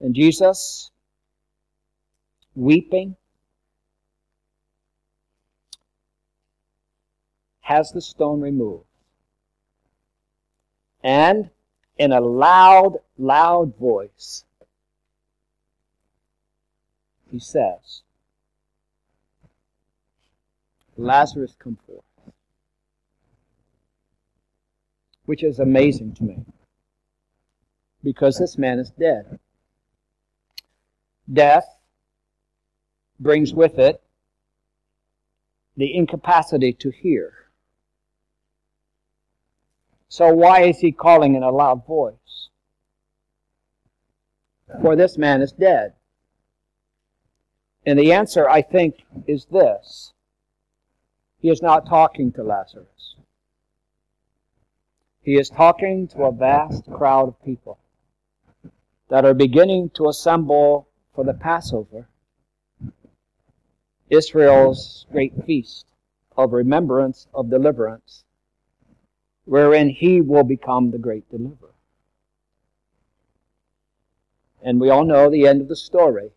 And 0.00 0.14
Jesus, 0.14 0.90
weeping, 2.54 3.16
has 7.60 7.90
the 7.90 8.00
stone 8.00 8.40
removed. 8.40 8.84
And 11.02 11.50
in 11.98 12.12
a 12.12 12.20
loud, 12.20 12.98
loud 13.18 13.76
voice, 13.76 14.44
he 17.30 17.38
says, 17.38 18.02
Lazarus, 20.96 21.54
come 21.58 21.78
forth. 21.86 22.04
Which 25.26 25.44
is 25.44 25.58
amazing 25.58 26.14
to 26.16 26.24
me. 26.24 26.44
because 28.02 28.38
this 28.38 28.56
man 28.58 28.78
is 28.78 28.90
dead. 28.90 29.38
Death 31.32 31.66
brings 33.20 33.52
with 33.52 33.78
it 33.78 34.00
the 35.76 35.94
incapacity 35.94 36.72
to 36.72 36.90
hear. 36.90 37.32
So 40.08 40.32
why 40.32 40.62
is 40.62 40.78
he 40.78 40.92
calling 40.92 41.34
in 41.34 41.42
a 41.42 41.50
loud 41.50 41.86
voice? 41.86 42.48
For 44.82 44.96
this 44.96 45.18
man 45.18 45.42
is 45.42 45.52
dead. 45.52 45.94
And 47.86 47.98
the 47.98 48.12
answer, 48.12 48.48
I 48.48 48.62
think, 48.62 48.96
is 49.26 49.46
this. 49.46 50.12
He 51.40 51.48
is 51.48 51.62
not 51.62 51.86
talking 51.86 52.32
to 52.32 52.42
Lazarus. 52.42 53.16
He 55.22 55.34
is 55.38 55.50
talking 55.50 56.08
to 56.08 56.24
a 56.24 56.32
vast 56.32 56.90
crowd 56.90 57.28
of 57.28 57.44
people 57.44 57.78
that 59.08 59.24
are 59.24 59.34
beginning 59.34 59.90
to 59.90 60.08
assemble 60.08 60.88
for 61.14 61.24
the 61.24 61.34
Passover, 61.34 62.08
Israel's 64.10 65.06
great 65.10 65.32
feast 65.44 65.86
of 66.36 66.52
remembrance 66.52 67.26
of 67.34 67.50
deliverance, 67.50 68.24
wherein 69.44 69.88
he 69.88 70.20
will 70.20 70.44
become 70.44 70.90
the 70.90 70.98
great 70.98 71.28
deliverer. 71.30 71.74
And 74.62 74.80
we 74.80 74.90
all 74.90 75.04
know 75.04 75.30
the 75.30 75.46
end 75.46 75.60
of 75.60 75.68
the 75.68 75.76
story. 75.76 76.30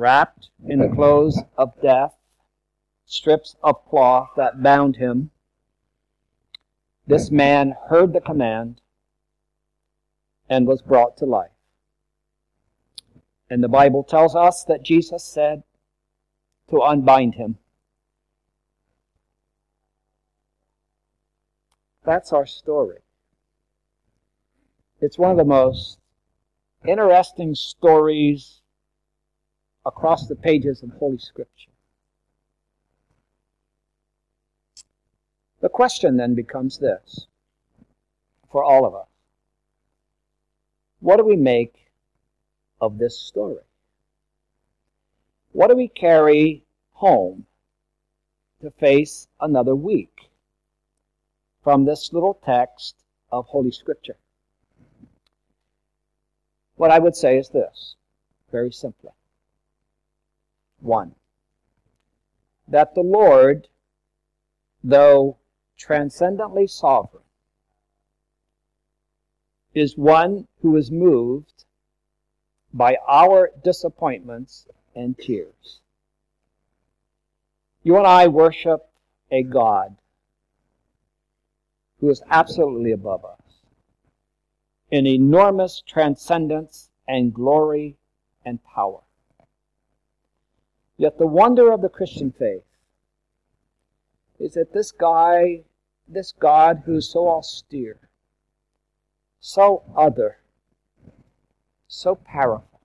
Wrapped 0.00 0.48
in 0.66 0.78
the 0.78 0.88
clothes 0.88 1.42
of 1.58 1.78
death, 1.82 2.14
strips 3.04 3.56
of 3.62 3.84
cloth 3.84 4.30
that 4.34 4.62
bound 4.62 4.96
him, 4.96 5.30
this 7.06 7.30
man 7.30 7.76
heard 7.90 8.14
the 8.14 8.20
command 8.22 8.80
and 10.48 10.66
was 10.66 10.80
brought 10.80 11.18
to 11.18 11.26
life. 11.26 11.50
And 13.50 13.62
the 13.62 13.68
Bible 13.68 14.02
tells 14.02 14.34
us 14.34 14.64
that 14.64 14.82
Jesus 14.82 15.22
said 15.22 15.64
to 16.70 16.80
unbind 16.80 17.34
him. 17.34 17.58
That's 22.06 22.32
our 22.32 22.46
story. 22.46 23.00
It's 24.98 25.18
one 25.18 25.32
of 25.32 25.36
the 25.36 25.44
most 25.44 25.98
interesting 26.86 27.54
stories 27.54 28.59
across 29.86 30.26
the 30.26 30.36
pages 30.36 30.82
of 30.82 30.90
Holy 30.90 31.18
Scripture. 31.18 31.70
The 35.60 35.68
question 35.68 36.16
then 36.16 36.34
becomes 36.34 36.78
this 36.78 37.26
for 38.50 38.64
all 38.64 38.84
of 38.84 38.94
us 38.94 39.06
What 41.00 41.16
do 41.16 41.24
we 41.24 41.36
make 41.36 41.90
of 42.80 42.98
this 42.98 43.18
story? 43.18 43.64
What 45.52 45.68
do 45.68 45.76
we 45.76 45.88
carry 45.88 46.64
home 46.92 47.46
to 48.60 48.70
face 48.70 49.28
another 49.40 49.74
week 49.74 50.30
from 51.62 51.84
this 51.84 52.12
little 52.12 52.34
text 52.44 52.96
of 53.32 53.46
Holy 53.46 53.72
Scripture? 53.72 54.16
What 56.76 56.90
I 56.90 56.98
would 56.98 57.16
say 57.16 57.36
is 57.36 57.50
this, 57.50 57.96
very 58.50 58.72
simply. 58.72 59.10
One, 60.80 61.14
that 62.66 62.94
the 62.94 63.02
Lord, 63.02 63.68
though 64.82 65.36
transcendently 65.76 66.66
sovereign, 66.66 67.24
is 69.74 69.96
one 69.96 70.48
who 70.62 70.76
is 70.76 70.90
moved 70.90 71.64
by 72.72 72.96
our 73.08 73.50
disappointments 73.62 74.66
and 74.94 75.16
tears. 75.18 75.80
You 77.82 77.96
and 77.96 78.06
I 78.06 78.28
worship 78.28 78.88
a 79.30 79.42
God 79.42 79.96
who 82.00 82.08
is 82.08 82.22
absolutely 82.30 82.92
above 82.92 83.24
us 83.24 83.40
in 84.90 85.06
enormous 85.06 85.82
transcendence 85.86 86.90
and 87.06 87.32
glory 87.32 87.96
and 88.44 88.62
power. 88.64 89.00
Yet 91.00 91.16
the 91.16 91.26
wonder 91.26 91.72
of 91.72 91.80
the 91.80 91.88
Christian 91.88 92.30
faith 92.30 92.66
is 94.38 94.52
that 94.52 94.74
this 94.74 94.92
guy, 94.92 95.62
this 96.06 96.32
God 96.32 96.82
who's 96.84 97.10
so 97.10 97.26
austere, 97.26 98.10
so 99.40 99.82
other, 99.96 100.40
so 101.88 102.16
powerful, 102.16 102.82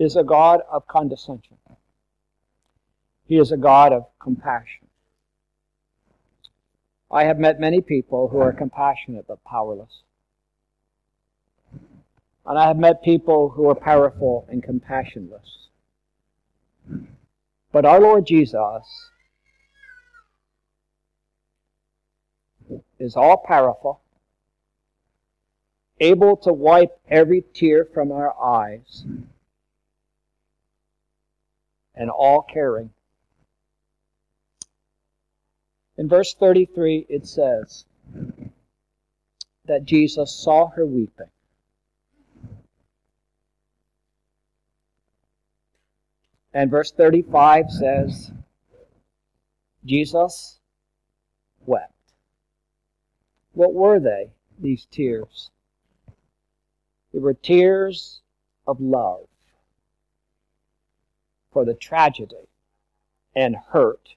is 0.00 0.16
a 0.16 0.24
God 0.24 0.62
of 0.68 0.88
condescension. 0.88 1.58
He 3.28 3.36
is 3.36 3.52
a 3.52 3.56
God 3.56 3.92
of 3.92 4.06
compassion. 4.18 4.88
I 7.08 7.22
have 7.22 7.38
met 7.38 7.60
many 7.60 7.80
people 7.80 8.26
who 8.26 8.40
are 8.40 8.52
compassionate 8.52 9.28
but 9.28 9.44
powerless. 9.44 10.02
And 12.44 12.58
I 12.58 12.66
have 12.66 12.78
met 12.78 13.04
people 13.04 13.50
who 13.50 13.68
are 13.68 13.76
powerful 13.76 14.48
and 14.50 14.60
compassionless. 14.60 15.69
But 17.72 17.84
our 17.84 18.00
Lord 18.00 18.26
Jesus 18.26 19.10
is 22.98 23.16
all 23.16 23.36
powerful, 23.36 24.00
able 26.00 26.36
to 26.38 26.52
wipe 26.52 26.98
every 27.08 27.44
tear 27.54 27.84
from 27.84 28.12
our 28.12 28.34
eyes, 28.42 29.04
and 31.94 32.10
all 32.10 32.42
caring. 32.42 32.90
In 35.96 36.08
verse 36.08 36.34
33, 36.34 37.06
it 37.08 37.26
says 37.26 37.84
that 39.66 39.84
Jesus 39.84 40.34
saw 40.34 40.68
her 40.68 40.86
weeping. 40.86 41.30
And 46.52 46.70
verse 46.70 46.90
35 46.90 47.70
says, 47.70 48.32
Jesus 49.84 50.58
wept. 51.64 51.92
What 53.52 53.74
were 53.74 54.00
they, 54.00 54.30
these 54.58 54.86
tears? 54.90 55.50
They 57.12 57.18
were 57.18 57.34
tears 57.34 58.20
of 58.66 58.80
love 58.80 59.26
for 61.52 61.64
the 61.64 61.74
tragedy 61.74 62.48
and 63.34 63.56
hurt 63.56 64.14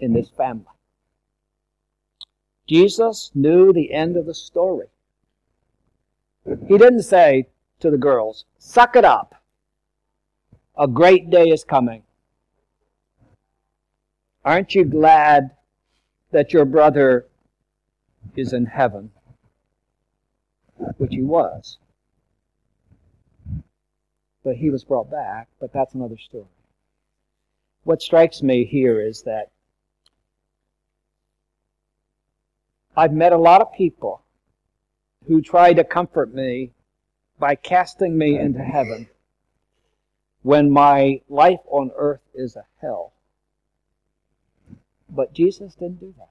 in 0.00 0.12
this 0.12 0.28
family. 0.28 0.66
Jesus 2.66 3.30
knew 3.34 3.72
the 3.72 3.92
end 3.92 4.16
of 4.16 4.26
the 4.26 4.34
story. 4.34 4.86
He 6.44 6.78
didn't 6.78 7.02
say 7.02 7.48
to 7.80 7.90
the 7.90 7.98
girls, 7.98 8.44
suck 8.58 8.96
it 8.96 9.04
up. 9.04 9.39
A 10.78 10.86
great 10.88 11.30
day 11.30 11.48
is 11.48 11.64
coming. 11.64 12.02
Aren't 14.44 14.74
you 14.74 14.84
glad 14.84 15.50
that 16.30 16.52
your 16.52 16.64
brother 16.64 17.26
is 18.36 18.52
in 18.52 18.66
heaven? 18.66 19.10
Which 20.96 21.12
he 21.12 21.22
was. 21.22 21.78
But 24.42 24.56
he 24.56 24.70
was 24.70 24.84
brought 24.84 25.10
back, 25.10 25.48
but 25.60 25.72
that's 25.72 25.94
another 25.94 26.16
story. 26.16 26.46
What 27.84 28.00
strikes 28.00 28.42
me 28.42 28.64
here 28.64 29.00
is 29.00 29.22
that 29.22 29.50
I've 32.96 33.12
met 33.12 33.32
a 33.32 33.38
lot 33.38 33.60
of 33.60 33.72
people 33.72 34.22
who 35.26 35.42
try 35.42 35.72
to 35.74 35.84
comfort 35.84 36.34
me 36.34 36.72
by 37.38 37.54
casting 37.54 38.16
me 38.16 38.38
into 38.38 38.60
heaven 38.60 39.08
when 40.42 40.70
my 40.70 41.20
life 41.28 41.60
on 41.66 41.90
earth 41.96 42.22
is 42.34 42.56
a 42.56 42.64
hell. 42.80 43.12
But 45.08 45.32
Jesus 45.32 45.74
didn't 45.74 46.00
do 46.00 46.14
that. 46.18 46.30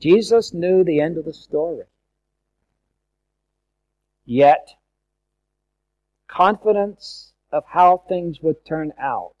Jesus 0.00 0.52
knew 0.52 0.82
the 0.82 1.00
end 1.00 1.16
of 1.16 1.24
the 1.24 1.32
story. 1.32 1.84
Yet, 4.24 4.70
confidence 6.26 7.32
of 7.52 7.64
how 7.66 7.98
things 7.98 8.40
would 8.42 8.64
turn 8.64 8.92
out 8.98 9.34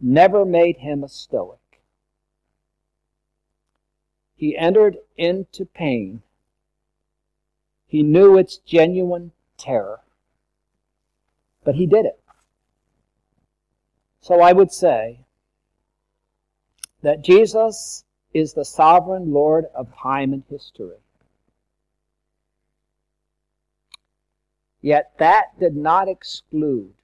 never 0.00 0.44
made 0.44 0.78
him 0.78 1.02
a 1.02 1.08
stoic. 1.08 1.58
He 4.36 4.56
entered 4.56 4.98
into 5.16 5.64
pain. 5.64 6.22
He 7.88 8.02
knew 8.02 8.38
its 8.38 8.58
genuine 8.58 9.32
terror. 9.56 10.00
But 11.68 11.74
he 11.74 11.86
did 11.86 12.06
it. 12.06 12.18
So 14.22 14.40
I 14.40 14.54
would 14.54 14.72
say 14.72 15.26
that 17.02 17.22
Jesus 17.22 18.04
is 18.32 18.54
the 18.54 18.64
sovereign 18.64 19.34
Lord 19.34 19.66
of 19.74 19.94
time 19.94 20.32
and 20.32 20.42
history. 20.48 20.96
Yet 24.80 25.12
that 25.18 25.60
did 25.60 25.76
not 25.76 26.08
exclude 26.08 26.94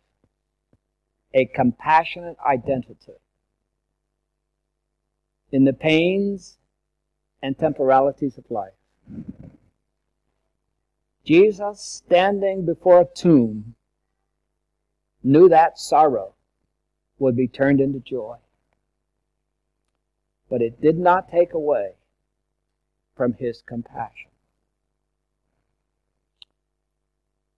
a 1.34 1.44
compassionate 1.44 2.38
identity 2.42 3.20
in 5.52 5.64
the 5.64 5.74
pains 5.74 6.56
and 7.42 7.58
temporalities 7.58 8.38
of 8.38 8.50
life. 8.50 8.72
Jesus, 11.22 11.82
standing 11.82 12.64
before 12.64 13.02
a 13.02 13.06
tomb, 13.14 13.74
knew 15.24 15.48
that 15.48 15.78
sorrow 15.78 16.34
would 17.18 17.34
be 17.34 17.48
turned 17.48 17.80
into 17.80 17.98
joy. 17.98 18.36
But 20.50 20.62
it 20.62 20.80
did 20.80 20.98
not 20.98 21.30
take 21.30 21.54
away 21.54 21.94
from 23.16 23.32
his 23.34 23.62
compassion. 23.62 24.30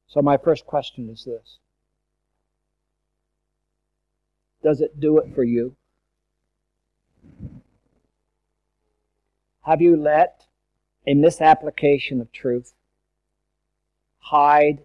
So, 0.07 0.23
my 0.23 0.37
first 0.37 0.65
question 0.65 1.11
is 1.11 1.25
this 1.25 1.59
Does 4.63 4.81
it 4.81 4.99
do 5.01 5.19
it 5.19 5.35
for 5.35 5.43
you? 5.45 5.77
Have 9.63 9.83
you 9.83 9.97
let 9.97 10.47
a 11.07 11.15
misapplication 11.15 12.21
of 12.21 12.31
truth 12.31 12.73
hide 14.19 14.85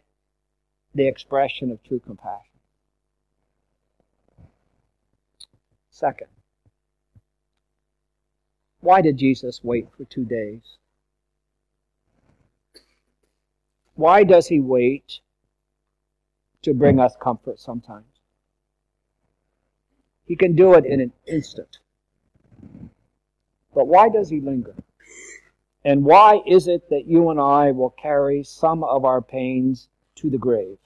the 0.96 1.08
expression 1.08 1.72
of 1.72 1.84
true 1.84 2.00
compassion? 2.00 2.51
Second, 6.02 6.30
why 8.80 9.02
did 9.02 9.18
Jesus 9.18 9.64
wait 9.64 9.88
for 9.96 10.04
two 10.06 10.26
days? 10.26 10.64
Why 13.94 14.24
does 14.24 14.48
he 14.48 14.60
wait 14.60 15.20
to 16.64 16.74
bring 16.74 17.00
us 17.00 17.16
comfort 17.22 17.60
sometimes? 17.60 18.08
He 20.26 20.36
can 20.36 20.56
do 20.56 20.74
it 20.74 20.88
in 20.88 21.02
an 21.02 21.14
instant. 21.28 21.78
But 23.76 23.88
why 23.88 24.10
does 24.10 24.28
he 24.28 24.42
linger? 24.42 24.74
And 25.86 26.04
why 26.04 26.42
is 26.48 26.68
it 26.68 26.90
that 26.90 27.06
you 27.06 27.30
and 27.30 27.40
I 27.40 27.70
will 27.70 27.92
carry 27.92 28.44
some 28.44 28.84
of 28.84 29.06
our 29.06 29.22
pains 29.22 29.88
to 30.16 30.32
the 30.32 30.40
grave? 30.40 30.80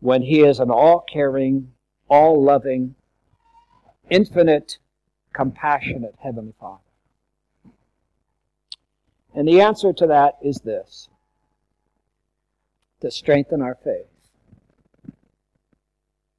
When 0.00 0.22
he 0.22 0.40
is 0.40 0.58
an 0.58 0.72
all 0.72 1.04
caring, 1.08 1.70
all 2.08 2.42
loving, 2.42 2.96
infinite, 4.12 4.78
compassionate 5.32 6.14
Heavenly 6.22 6.52
Father? 6.60 6.82
And 9.34 9.48
the 9.48 9.62
answer 9.62 9.92
to 9.94 10.06
that 10.06 10.36
is 10.42 10.58
this 10.58 11.08
to 13.00 13.10
strengthen 13.10 13.62
our 13.62 13.76
faith. 13.82 14.06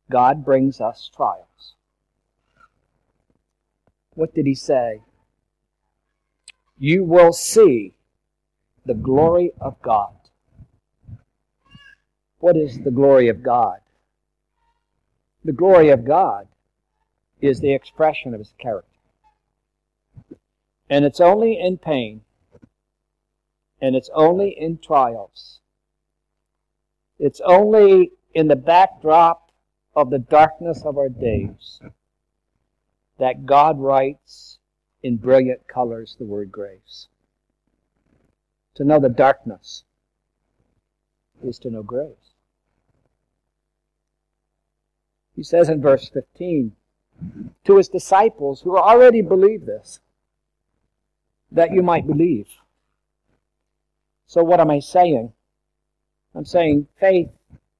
God 0.09 0.45
brings 0.45 0.79
us 0.79 1.09
trials. 1.13 1.75
What 4.13 4.35
did 4.35 4.45
he 4.45 4.53
say? 4.53 5.01
You 6.77 7.03
will 7.03 7.33
see 7.33 7.95
the 8.85 8.93
glory 8.93 9.51
of 9.59 9.81
God. 9.81 10.13
What 12.37 12.55
is 12.55 12.81
the 12.81 12.91
glory 12.91 13.29
of 13.29 13.41
God? 13.41 13.79
The 15.43 15.53
glory 15.53 15.89
of 15.89 16.05
God 16.05 16.47
is 17.43 17.59
the 17.59 17.73
expression 17.73 18.33
of 18.33 18.39
his 18.39 18.53
character. 18.57 18.87
And 20.89 21.03
it's 21.03 21.19
only 21.19 21.59
in 21.59 21.77
pain, 21.77 22.21
and 23.81 23.97
it's 23.97 24.09
only 24.15 24.55
in 24.57 24.77
trials, 24.77 25.59
it's 27.19 27.41
only 27.41 28.13
in 28.33 28.47
the 28.47 28.55
backdrop 28.55 29.51
of 29.93 30.09
the 30.09 30.19
darkness 30.19 30.83
of 30.85 30.97
our 30.97 31.09
days 31.09 31.81
that 33.19 33.45
God 33.45 33.77
writes 33.77 34.59
in 35.01 35.17
brilliant 35.17 35.67
colors 35.67 36.15
the 36.17 36.25
word 36.25 36.49
grace. 36.49 37.07
To 38.75 38.85
know 38.85 38.99
the 38.99 39.09
darkness 39.09 39.83
is 41.43 41.59
to 41.59 41.69
know 41.69 41.83
grace. 41.83 42.35
He 45.35 45.43
says 45.43 45.67
in 45.67 45.81
verse 45.81 46.09
15 46.09 46.75
to 47.65 47.77
his 47.77 47.87
disciples 47.87 48.61
who 48.61 48.77
already 48.77 49.21
believe 49.21 49.65
this, 49.65 49.99
that 51.51 51.71
you 51.71 51.81
might 51.81 52.07
believe. 52.07 52.47
So, 54.27 54.43
what 54.43 54.59
am 54.59 54.71
I 54.71 54.79
saying? 54.79 55.33
I'm 56.35 56.45
saying 56.45 56.87
faith 56.99 57.29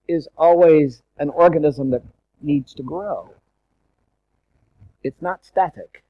is 0.08 0.28
always 0.38 1.02
an 1.18 1.30
organism 1.30 1.90
that 1.92 2.04
needs 2.42 2.74
to 2.76 2.84
grow. 2.84 3.32
It's 5.04 5.22
not 5.22 5.46
static. 5.46 6.04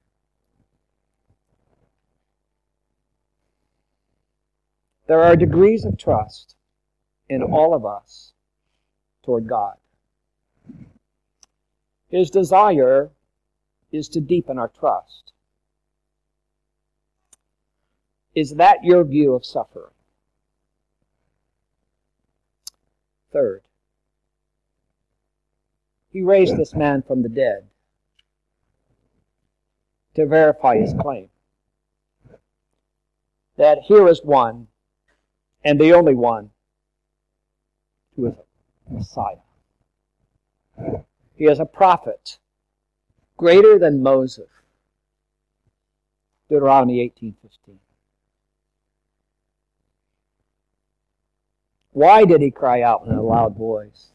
There 5.08 5.22
are 5.22 5.36
degrees 5.36 5.86
of 5.86 5.98
trust 5.98 6.56
in 7.30 7.42
all 7.42 7.74
of 7.74 7.86
us 7.86 8.34
toward 9.24 9.48
God. 9.48 9.76
His 12.14 12.30
desire 12.30 13.10
is 13.92 14.08
to 14.10 14.22
deepen 14.22 14.60
our 14.60 14.68
trust. 14.68 15.32
Is 18.36 18.54
that 18.58 18.84
your 18.84 19.04
view 19.04 19.34
of 19.34 19.44
suffering? 19.44 19.96
Third, 23.32 23.64
he 26.12 26.22
raised 26.22 26.56
this 26.56 26.76
man 26.76 27.02
from 27.02 27.24
the 27.24 27.30
dead 27.30 27.68
to 30.14 30.28
verify 30.28 30.78
his 30.78 30.94
claim 30.94 31.30
that 33.58 33.80
here 33.88 34.08
is 34.08 34.22
one 34.24 34.68
and 35.66 35.82
the 35.82 35.94
only 35.94 36.14
one 36.14 36.52
who 38.16 38.28
is 38.28 38.36
a 38.36 38.94
Messiah. 38.94 39.38
He 41.44 41.50
is 41.50 41.60
a 41.60 41.66
prophet 41.66 42.40
greater 43.36 43.78
than 43.78 44.02
Moses. 44.02 44.48
Deuteronomy 46.48 47.02
18:15. 47.02 47.80
Why 51.92 52.24
did 52.24 52.42
he 52.42 52.50
cry 52.50 52.82
out 52.82 53.06
in 53.06 53.12
a 53.12 53.22
loud 53.22 53.58
voice? 53.58 54.14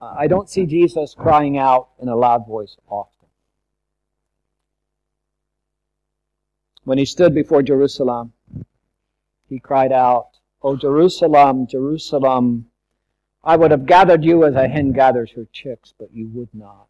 I 0.00 0.26
don't 0.26 0.50
see 0.50 0.66
Jesus 0.66 1.14
crying 1.14 1.56
out 1.56 1.90
in 2.00 2.08
a 2.08 2.16
loud 2.16 2.44
voice 2.44 2.76
often. 2.88 3.28
When 6.82 6.98
he 6.98 7.04
stood 7.04 7.36
before 7.36 7.62
Jerusalem, 7.62 8.32
he 9.48 9.60
cried 9.60 9.92
out, 9.92 10.40
O 10.60 10.76
Jerusalem, 10.76 11.68
Jerusalem, 11.68 12.68
I 13.44 13.56
would 13.56 13.70
have 13.70 13.84
gathered 13.84 14.24
you 14.24 14.44
as 14.44 14.54
a 14.54 14.66
hen 14.68 14.92
gathers 14.92 15.32
her 15.32 15.46
chicks, 15.52 15.92
but 15.98 16.08
you 16.12 16.28
would 16.32 16.48
not. 16.54 16.86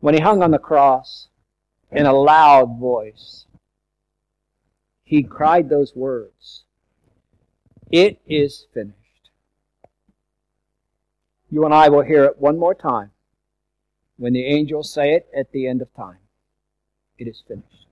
When 0.00 0.14
he 0.14 0.20
hung 0.20 0.42
on 0.42 0.50
the 0.50 0.58
cross 0.58 1.28
in 1.92 2.06
a 2.06 2.12
loud 2.12 2.78
voice, 2.78 3.44
he 5.04 5.22
cried 5.22 5.68
those 5.68 5.94
words 5.94 6.64
It 7.90 8.18
is 8.26 8.66
finished. 8.72 8.96
You 11.50 11.66
and 11.66 11.74
I 11.74 11.90
will 11.90 12.02
hear 12.02 12.24
it 12.24 12.38
one 12.38 12.58
more 12.58 12.74
time 12.74 13.10
when 14.16 14.32
the 14.32 14.46
angels 14.46 14.90
say 14.90 15.14
it 15.14 15.28
at 15.36 15.52
the 15.52 15.66
end 15.66 15.82
of 15.82 15.92
time. 15.94 16.18
It 17.18 17.26
is 17.26 17.42
finished. 17.46 17.88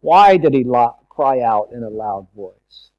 Why 0.00 0.36
did 0.36 0.52
he 0.52 0.64
cry 1.08 1.40
out 1.40 1.70
in 1.72 1.82
a 1.82 1.88
loud 1.88 2.26
voice? 2.36 2.90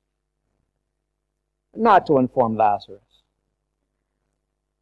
Not 1.75 2.05
to 2.07 2.17
inform 2.17 2.55
Lazarus. 2.55 3.01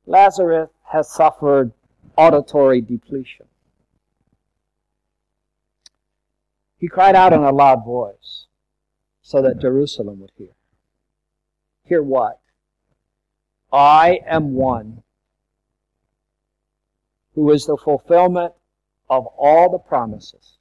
Lazarus 0.05 0.69
has 0.91 1.11
suffered 1.13 1.73
auditory 2.17 2.81
depletion. 2.81 3.45
He 6.79 6.87
cried 6.87 7.15
out 7.15 7.33
in 7.33 7.41
a 7.41 7.51
loud 7.51 7.83
voice 7.83 8.45
so 9.21 9.41
that 9.41 9.59
Jerusalem 9.59 10.21
would 10.21 10.31
hear. 10.37 10.55
Hear 11.83 12.03
what? 12.03 12.39
I 13.71 14.21
am 14.25 14.53
one 14.53 15.03
who 17.35 17.51
is 17.51 17.65
the 17.65 17.77
fulfillment 17.77 18.53
of 19.09 19.25
all 19.37 19.69
the 19.69 19.79
promises 19.79 20.57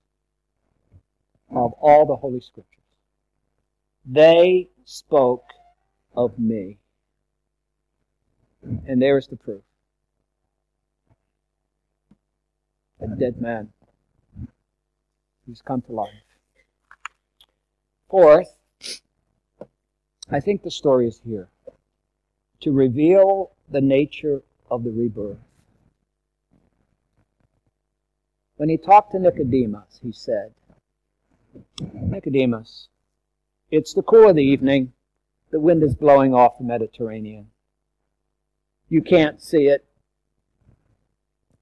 of 1.51 1.73
all 1.75 2.07
the 2.07 2.17
Holy 2.17 2.41
Scriptures. 2.41 2.83
They 4.05 4.69
spoke 4.85 5.46
of 6.17 6.39
me. 6.39 6.79
And 8.87 9.01
there 9.01 9.19
is 9.19 9.27
the 9.27 9.37
proof. 9.37 9.63
A 13.01 13.07
dead 13.09 13.41
man 13.41 13.73
He's 15.47 15.63
come 15.63 15.81
to 15.83 15.93
life. 15.93 16.11
Fourth, 18.11 18.57
I 20.29 20.41
think 20.41 20.63
the 20.63 20.71
story 20.71 21.07
is 21.07 21.21
here 21.25 21.49
to 22.61 22.73
reveal 22.73 23.53
the 23.69 23.81
nature 23.81 24.43
of 24.71 24.83
the 24.83 24.91
rebirth. 24.91 25.39
When 28.57 28.69
he 28.69 28.77
talked 28.77 29.13
to 29.13 29.19
Nicodemus, 29.19 30.01
he 30.03 30.11
said, 30.11 30.55
Nicodemus, 31.93 32.89
it's 33.71 33.93
the 33.93 34.03
cool 34.03 34.31
of 34.31 34.37
the 34.37 34.43
evening. 34.43 34.93
The 35.57 35.61
wind 35.61 35.83
is 35.83 35.95
blowing 35.95 36.35
off 36.35 36.59
the 36.59 36.65
Mediterranean. 36.65 37.47
You 38.91 39.01
can't 39.01 39.41
see 39.41 39.69
it, 39.69 39.87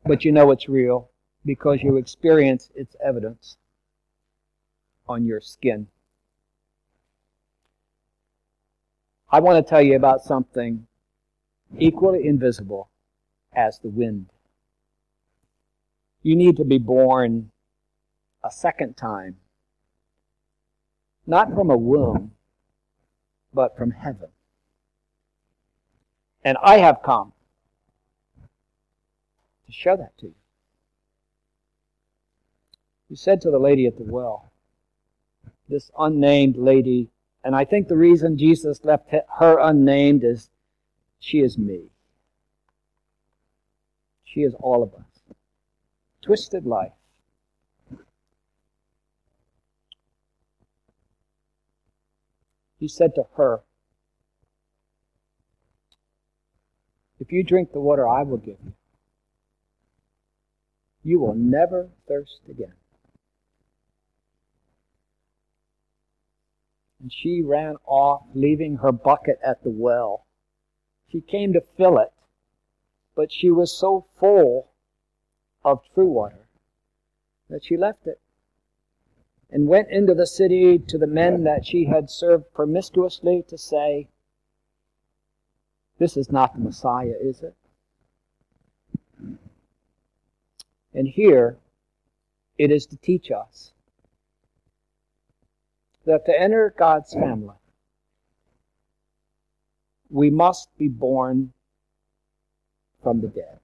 but 0.05 0.24
you 0.24 0.32
know 0.32 0.51
it's 0.51 0.68
real 0.68 1.12
because 1.47 1.80
you 1.80 1.97
experience 1.97 2.72
its 2.74 2.97
evidence 3.01 3.57
on 5.09 5.24
your 5.24 5.40
skin. 5.40 5.86
I 9.30 9.38
want 9.38 9.64
to 9.64 9.70
tell 9.70 9.80
you 9.80 9.95
about 9.95 10.24
something 10.24 10.88
equally 11.78 12.26
invisible 12.26 12.90
as 13.55 13.78
the 13.78 13.90
wind. 13.90 14.26
You 16.24 16.34
need 16.34 16.57
to 16.57 16.64
be 16.64 16.78
born 16.78 17.53
a 18.42 18.51
second 18.51 18.97
time, 18.97 19.36
not 21.28 21.55
from 21.55 21.70
a 21.70 21.76
womb, 21.76 22.32
but 23.55 23.77
from 23.77 23.93
heaven. 23.93 24.29
And 26.45 26.59
I 26.63 26.79
have 26.79 27.03
come 27.03 27.33
to 29.67 29.73
show 29.73 29.97
that 29.97 30.17
to 30.19 30.27
you. 30.27 30.35
He 33.09 33.17
said 33.17 33.41
to 33.43 33.51
the 33.51 33.59
lady 33.59 33.87
at 33.87 33.97
the 33.97 34.05
well, 34.05 34.53
this 35.69 35.91
unnamed 35.99 36.57
lady, 36.57 37.11
and 37.43 37.55
I 37.55 37.65
think 37.65 37.89
the 37.89 37.97
reason 37.97 38.37
Jesus 38.37 38.85
left 38.85 39.11
her 39.39 39.59
unnamed 39.59 40.25
is 40.25 40.51
she 41.21 41.39
is 41.39 41.57
me. 41.57 41.91
She 44.25 44.41
is 44.41 44.55
all 44.61 44.83
of 44.83 44.93
us. 44.95 45.37
Twisted 46.23 46.67
life. 46.67 46.93
He 52.85 52.89
said 52.89 53.14
to 53.14 53.24
her, 53.39 53.62
If 57.18 57.32
you 57.32 57.43
drink 57.43 57.72
the 57.72 57.80
water 57.80 58.07
I 58.07 58.22
will 58.24 58.37
give 58.37 58.59
you, 58.62 58.74
you 61.03 61.18
will 61.18 61.35
never 61.35 61.89
thirst 62.07 62.43
again. 62.47 62.74
And 67.01 67.11
she 67.11 67.41
ran 67.41 67.76
off, 67.87 68.24
leaving 68.35 68.76
her 68.76 68.93
bucket 68.93 69.39
at 69.43 69.62
the 69.62 69.70
well. 69.70 70.26
She 71.09 71.22
came 71.22 71.55
to 71.55 71.62
fill 71.78 71.97
it, 71.97 72.12
but 73.16 73.32
she 73.32 73.51
was 73.51 73.72
so 73.72 74.09
full 74.20 74.72
of 75.64 75.80
true 75.95 76.11
water 76.11 76.51
that 77.49 77.64
she 77.64 77.78
left 77.78 78.07
it 78.07 78.20
and 79.51 79.68
went 79.68 79.90
into 79.90 80.14
the 80.14 80.26
city 80.26 80.78
to 80.78 80.99
the 80.99 81.07
men 81.07 81.45
that 81.45 81.64
she 81.64 81.84
had 81.84 82.11
served 82.11 82.53
promiscuously 82.53 83.45
to 83.49 83.59
say, 83.59 84.09
This 85.99 86.16
is 86.16 86.30
not 86.30 86.55
the 86.55 86.61
Messiah, 86.61 87.14
is 87.20 87.42
it? 87.42 87.55
And 90.92 91.09
here 91.09 91.59
it 92.59 92.70
is 92.70 92.86
to 92.86 92.97
teach 92.97 93.30
us 93.30 93.72
that 96.07 96.26
to 96.26 96.40
enter 96.40 96.74
God's 96.76 97.12
family, 97.12 97.57
we 100.11 100.30
must 100.30 100.68
be 100.78 100.88
born 100.88 101.53
from 103.03 103.20
the 103.20 103.28
dead. 103.28 103.59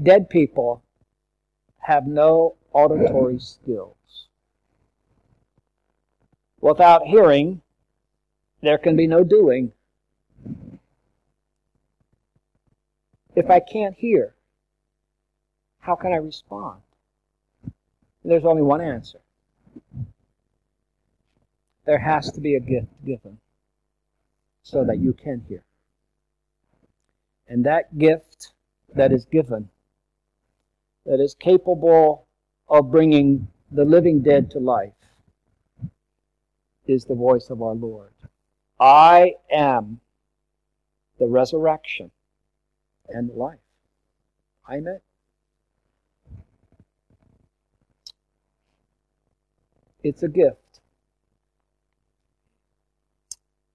Dead 0.00 0.28
people 0.28 0.82
have 1.86 2.06
no 2.06 2.56
auditory 2.72 3.38
skills. 3.38 4.26
Without 6.60 7.02
hearing, 7.06 7.62
there 8.60 8.78
can 8.78 8.96
be 8.96 9.06
no 9.06 9.22
doing. 9.22 9.72
If 13.36 13.50
I 13.50 13.60
can't 13.60 13.94
hear, 13.94 14.34
how 15.78 15.94
can 15.94 16.12
I 16.12 16.16
respond? 16.16 16.80
There's 18.24 18.44
only 18.44 18.62
one 18.62 18.80
answer 18.80 19.20
there 21.84 21.98
has 21.98 22.32
to 22.32 22.40
be 22.40 22.56
a 22.56 22.60
gift 22.60 22.88
given 23.04 23.38
so 24.62 24.84
that 24.84 24.98
you 24.98 25.12
can 25.12 25.44
hear. 25.48 25.62
And 27.48 27.64
that 27.64 27.96
gift 27.96 28.52
that 28.94 29.12
is 29.12 29.24
given, 29.24 29.68
that 31.06 31.20
is 31.20 31.34
capable 31.34 32.26
of 32.68 32.90
bringing 32.90 33.48
the 33.70 33.84
living 33.84 34.20
dead 34.22 34.50
to 34.50 34.58
life, 34.58 34.92
is 36.86 37.04
the 37.04 37.14
voice 37.14 37.48
of 37.50 37.62
our 37.62 37.74
Lord. 37.74 38.12
I 38.78 39.34
am 39.50 40.00
the 41.18 41.26
resurrection 41.26 42.10
and 43.08 43.30
life. 43.30 43.58
I'm 44.68 44.86
it. 44.86 45.02
It's 50.02 50.22
a 50.22 50.28
gift. 50.28 50.80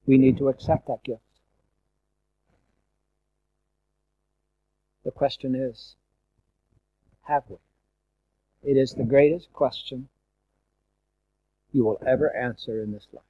We 0.06 0.18
need 0.18 0.38
to 0.38 0.50
accept 0.50 0.88
that 0.88 1.04
gift. 1.04 1.22
The 5.04 5.12
question 5.12 5.56
is, 5.56 5.96
have 7.24 7.43
we? 7.49 7.57
It 8.63 8.78
is 8.78 8.93
the 8.93 9.03
greatest 9.03 9.51
question 9.53 10.09
you 11.72 11.84
will 11.84 12.01
ever 12.05 12.36
answer 12.36 12.82
in 12.82 12.91
this 12.91 13.07
life. 13.13 13.24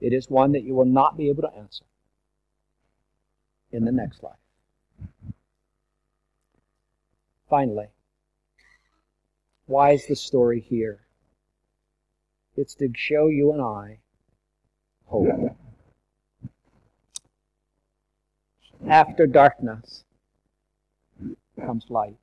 It 0.00 0.12
is 0.12 0.30
one 0.30 0.52
that 0.52 0.62
you 0.62 0.74
will 0.74 0.84
not 0.84 1.16
be 1.16 1.28
able 1.28 1.42
to 1.42 1.54
answer 1.56 1.84
in 3.72 3.84
the 3.84 3.92
next 3.92 4.22
life. 4.22 4.38
Finally, 7.50 7.88
why 9.66 9.92
is 9.92 10.06
the 10.06 10.14
story 10.14 10.60
here? 10.60 11.00
It's 12.56 12.74
to 12.76 12.90
show 12.94 13.28
you 13.28 13.52
and 13.52 13.62
I 13.62 13.98
hope. 15.06 15.56
After 18.88 19.26
darkness 19.26 20.04
comes 21.64 21.86
light. 21.88 22.18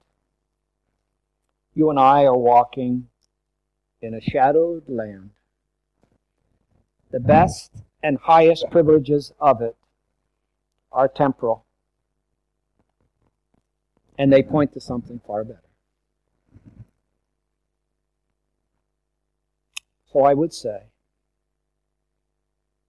You 1.74 1.90
and 1.90 2.00
I 2.00 2.24
are 2.26 2.38
walking 2.38 3.08
in 4.02 4.14
a 4.14 4.22
shadowed 4.22 4.88
land. 4.88 5.32
The 7.12 7.20
best 7.20 7.72
and 8.02 8.18
highest 8.18 8.70
privileges 8.72 9.32
of 9.40 9.62
it 9.62 9.76
are 10.92 11.08
temporal, 11.08 11.66
and 14.18 14.32
they 14.32 14.44
point 14.44 14.74
to 14.74 14.80
something 14.80 15.20
far 15.26 15.44
better. 15.44 15.60
So 20.12 20.24
I 20.24 20.34
would 20.34 20.54
say 20.54 20.84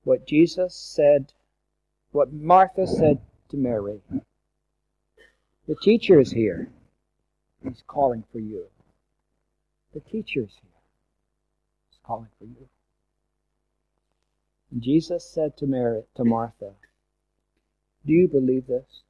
what 0.05 0.27
Jesus 0.29 0.77
said, 0.77 1.33
what 2.13 2.33
Martha 2.33 2.87
said 2.87 3.21
to 3.49 3.57
Mary. 3.57 4.01
The 5.67 5.77
teacher 5.83 6.21
is 6.21 6.31
here. 6.31 6.71
He's 7.63 7.83
calling 7.87 8.23
for 8.31 8.39
you. 8.39 8.67
The 9.95 10.01
teacher 10.01 10.43
is 10.43 10.55
here. 10.63 10.81
He's 11.91 11.99
calling 12.05 12.29
for 12.39 12.45
you. 12.45 12.69
And 14.71 14.83
Jesus 14.83 15.29
said 15.29 15.57
to 15.57 15.67
Mary, 15.67 16.03
to 16.17 16.25
Martha, 16.25 16.73
Do 18.05 18.13
you 18.13 18.29
believe 18.29 18.67
this? 18.67 19.03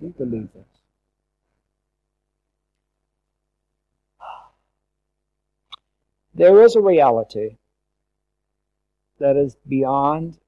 Do 0.00 0.06
you 0.06 0.14
believe 0.16 0.48
this? 0.54 0.64
There 6.34 6.62
is 6.62 6.76
a 6.76 6.80
reality 6.80 7.56
that 9.18 9.36
is 9.36 9.56
beyond 9.68 10.38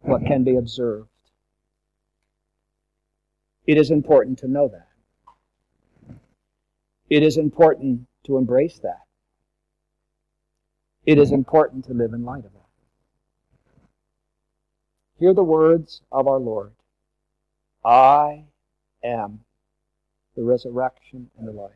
what 0.00 0.24
can 0.24 0.44
be 0.44 0.56
observed. 0.56 1.10
It 3.70 3.78
is 3.78 3.92
important 3.92 4.40
to 4.40 4.48
know 4.48 4.66
that. 4.66 4.88
It 7.08 7.22
is 7.22 7.36
important 7.36 8.08
to 8.24 8.36
embrace 8.36 8.80
that. 8.80 9.06
It 11.06 11.18
is 11.18 11.30
important 11.30 11.84
to 11.84 11.94
live 11.94 12.12
in 12.12 12.24
light 12.24 12.44
of 12.44 12.52
that. 12.52 12.66
Hear 15.20 15.34
the 15.34 15.44
words 15.44 16.02
of 16.10 16.26
our 16.26 16.40
Lord 16.40 16.72
I 17.84 18.46
am 19.04 19.44
the 20.34 20.42
resurrection, 20.42 21.30
and 21.38 21.46
the 21.46 21.52
life. 21.52 21.70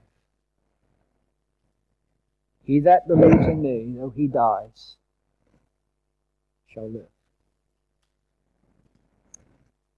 He 2.65 2.81
that 2.81 3.07
believes 3.07 3.47
in 3.47 3.63
me, 3.63 3.95
though 3.97 4.11
he 4.11 4.27
dies, 4.27 4.97
shall 6.67 6.91
live. 6.91 7.14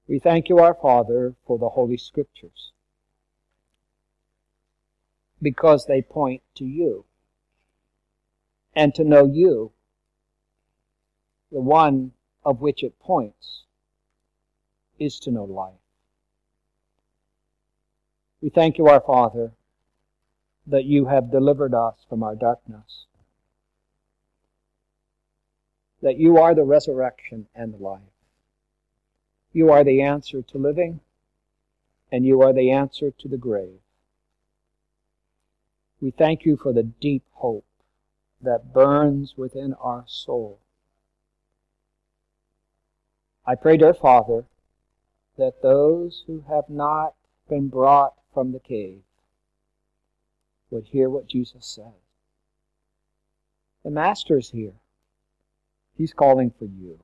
We 0.09 0.21
thank 0.21 0.49
you, 0.49 0.59
our 0.59 0.75
Father, 0.75 1.35
for 1.47 1.59
the 1.59 1.71
Holy 1.71 1.97
Scriptures, 1.97 2.73
because 5.43 5.87
they 5.87 6.01
point 6.01 6.43
to 6.57 6.65
you. 6.65 7.05
And 8.75 8.95
to 8.95 9.05
know 9.05 9.25
you, 9.25 9.73
the 11.51 11.61
one 11.61 12.13
of 12.45 12.61
which 12.61 12.85
it 12.85 12.99
points, 13.01 13.65
is 14.99 15.19
to 15.21 15.31
know 15.31 15.45
life. 15.45 15.75
We 18.41 18.51
thank 18.51 18.79
you, 18.79 18.87
our 18.87 19.01
Father, 19.01 19.53
that 20.67 20.85
you 20.85 21.07
have 21.07 21.33
delivered 21.33 21.75
us 21.75 21.95
from 22.09 22.23
our 22.23 22.37
darkness, 22.37 23.07
that 26.03 26.19
you 26.19 26.39
are 26.39 26.55
the 26.55 26.65
resurrection 26.65 27.49
and 27.55 27.73
the 27.73 27.79
life. 27.79 28.01
You 29.57 29.71
are 29.71 29.85
the 29.85 30.03
answer 30.03 30.43
to 30.43 30.59
living, 30.59 31.01
and 32.13 32.27
you 32.27 32.43
are 32.43 32.53
the 32.53 32.71
answer 32.71 33.11
to 33.11 33.27
the 33.27 33.39
grave. 33.39 33.81
We 35.99 36.11
thank 36.11 36.45
you 36.45 36.59
for 36.59 36.75
the 36.75 36.83
deep 36.83 37.23
hope 37.33 37.65
that 38.43 38.75
burns 38.75 39.39
within 39.39 39.73
our 39.81 40.05
soul. 40.07 40.61
I 43.47 43.55
pray, 43.55 43.79
dear 43.79 43.95
Father, 43.95 44.45
that 45.39 45.63
those 45.63 46.25
who 46.27 46.45
have 46.47 46.69
not 46.69 47.15
been 47.49 47.69
brought 47.69 48.13
from 48.35 48.53
the 48.53 48.61
cave 48.61 49.05
would 50.69 50.89
hear 50.89 51.09
what 51.09 51.29
Jesus 51.29 51.65
said. 51.65 51.95
The 53.85 53.91
Master 53.91 54.37
is 54.37 54.51
here. 54.51 54.75
He's 55.97 56.13
calling 56.13 56.53
for 56.59 56.67
you. 56.67 56.99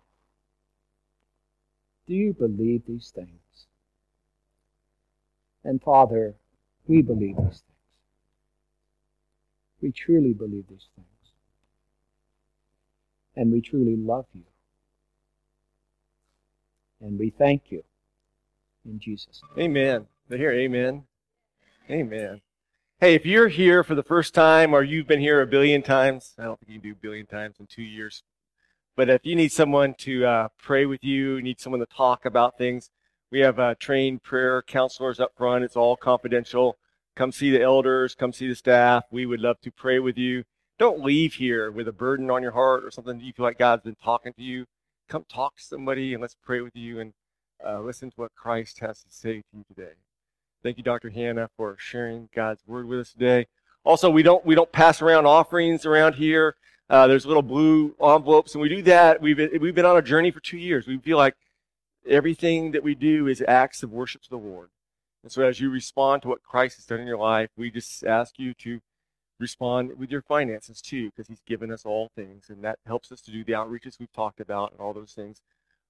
Do 2.07 2.15
you 2.15 2.33
believe 2.33 2.83
these 2.87 3.13
things? 3.15 3.67
And 5.65 5.81
Father, 5.81 6.35
we 6.87 7.03
believe 7.03 7.37
these 7.37 7.45
things. 7.45 7.63
We 9.81 9.93
truly 9.93 10.33
believe 10.33 10.67
these 10.69 10.89
things. 10.95 11.07
And 13.37 13.53
we 13.53 13.61
truly 13.61 13.97
love 13.97 14.27
you. 14.35 14.43
And 17.01 17.19
we 17.19 17.31
thank 17.31 17.71
you 17.71 17.83
in 18.85 18.99
Jesus' 18.99 19.43
name. 19.57 19.71
Amen. 19.71 20.07
They 20.29 20.39
hear 20.39 20.53
amen. 20.53 21.05
Amen. 21.91 22.41
Hey, 23.01 23.15
if 23.15 23.27
you're 23.27 23.49
here 23.49 23.83
for 23.83 23.97
the 23.97 24.03
first 24.05 24.35
time 24.35 24.73
or 24.73 24.85
you've 24.85 25.09
been 25.09 25.21
here 25.21 25.41
a 25.41 25.47
billion 25.47 25.83
times, 25.83 26.35
I 26.39 26.45
don't 26.45 26.59
think 26.61 26.71
you 26.71 26.81
can 26.81 26.91
do 26.91 26.93
a 26.93 27.03
billion 27.03 27.27
times 27.27 27.57
in 27.59 27.67
two 27.67 27.83
years, 27.83 28.23
but 28.97 29.09
if 29.09 29.25
you 29.25 29.35
need 29.35 29.53
someone 29.53 29.95
to 29.99 30.25
uh, 30.25 30.49
pray 30.59 30.87
with 30.87 31.03
you, 31.03 31.41
need 31.41 31.61
someone 31.61 31.81
to 31.81 31.87
talk 31.87 32.25
about 32.25 32.59
things, 32.59 32.91
we 33.31 33.41
have 33.41 33.59
uh, 33.59 33.75
trained 33.79 34.23
prayer 34.23 34.61
counselors 34.63 35.19
up 35.19 35.33
front. 35.37 35.65
It's 35.65 35.77
all 35.77 35.97
confidential. 35.97 36.77
Come 37.17 37.33
see 37.33 37.51
the 37.51 37.63
elders, 37.63 38.15
come 38.15 38.33
see 38.33 38.49
the 38.49 38.55
staff. 38.55 39.05
We 39.11 39.27
would 39.27 39.41
love 39.41 39.61
to 39.63 39.71
pray 39.71 39.99
with 39.99 40.19
you. 40.19 40.45
Don't 40.79 41.05
leave 41.05 41.35
here 41.35 41.71
with 41.71 41.89
a 41.89 41.93
burden 41.93 42.31
on 42.31 42.43
your 42.43 42.53
heart 42.53 42.85
or 42.85 42.91
something 42.91 43.21
you 43.21 43.33
feel 43.33 43.45
like 43.45 43.59
God's 43.59 43.85
been 43.85 43.97
talking 44.03 44.33
to 44.35 44.43
you. 44.43 44.67
Come 45.09 45.25
talk 45.33 45.57
to 45.57 45.63
somebody 45.63 46.13
and 46.13 46.21
let's 46.21 46.37
pray 46.43 46.61
with 46.61 46.75
you 46.75 47.01
and 47.01 47.13
uh, 47.65 47.81
listen 47.81 48.11
to 48.11 48.17
what 48.17 48.35
Christ 48.35 48.81
has 48.81 49.03
to 49.03 49.11
say 49.11 49.41
to 49.41 49.57
you 49.57 49.65
today. 49.69 49.93
Thank 50.63 50.79
you, 50.79 50.83
Dr. 50.83 51.11
Hannah, 51.11 51.51
for 51.57 51.77
sharing 51.79 52.29
God's 52.35 52.63
word 52.67 52.87
with 52.87 53.01
us 53.01 53.13
today. 53.13 53.47
Also, 53.85 54.11
we 54.11 54.23
don't 54.23 54.45
we 54.47 54.55
don't 54.55 54.73
pass 54.73 55.03
around 55.03 55.27
offerings 55.27 55.85
around 55.85 56.15
here. 56.15 56.55
Uh, 56.93 57.07
there's 57.07 57.25
little 57.25 57.43
blue 57.43 57.95
envelopes, 58.03 58.55
and 58.55 58.61
we 58.61 58.69
do 58.69 58.83
that. 58.83 59.23
We've 59.23 59.39
been, 59.39 59.49
we've 59.63 59.75
been 59.75 59.87
on 59.87 59.97
a 59.97 60.03
journey 60.03 60.31
for 60.31 60.41
two 60.41 60.59
years. 60.59 60.87
We 60.87 60.99
feel 60.99 61.17
like 61.17 61.35
everything 62.07 62.73
that 62.73 62.83
we 62.83 62.95
do 62.95 63.29
is 63.29 63.43
acts 63.49 63.83
of 63.83 63.91
worship 63.91 64.21
to 64.25 64.29
the 64.29 64.37
Lord. 64.37 64.69
And 65.23 65.33
so, 65.33 65.43
as 65.43 65.59
you 65.59 65.71
respond 65.71 66.21
to 66.21 66.29
what 66.29 66.43
Christ 66.43 66.77
has 66.77 66.85
done 66.85 67.01
in 67.01 67.07
your 67.07 67.17
life, 67.17 67.49
we 67.57 67.71
just 67.71 68.05
ask 68.05 68.39
you 68.39 68.53
to 68.59 68.81
respond 69.41 69.99
with 69.99 70.11
your 70.11 70.21
finances 70.21 70.83
too, 70.83 71.07
because 71.09 71.29
He's 71.29 71.41
given 71.47 71.73
us 71.73 71.87
all 71.87 72.11
things, 72.15 72.51
and 72.51 72.63
that 72.63 72.79
helps 72.85 73.11
us 73.11 73.23
to 73.23 73.31
do 73.31 73.43
the 73.43 73.53
outreaches 73.53 73.99
we've 73.99 74.13
talked 74.13 74.39
about 74.39 74.73
and 74.73 74.81
all 74.83 74.93
those 74.93 75.15
things. 75.15 75.41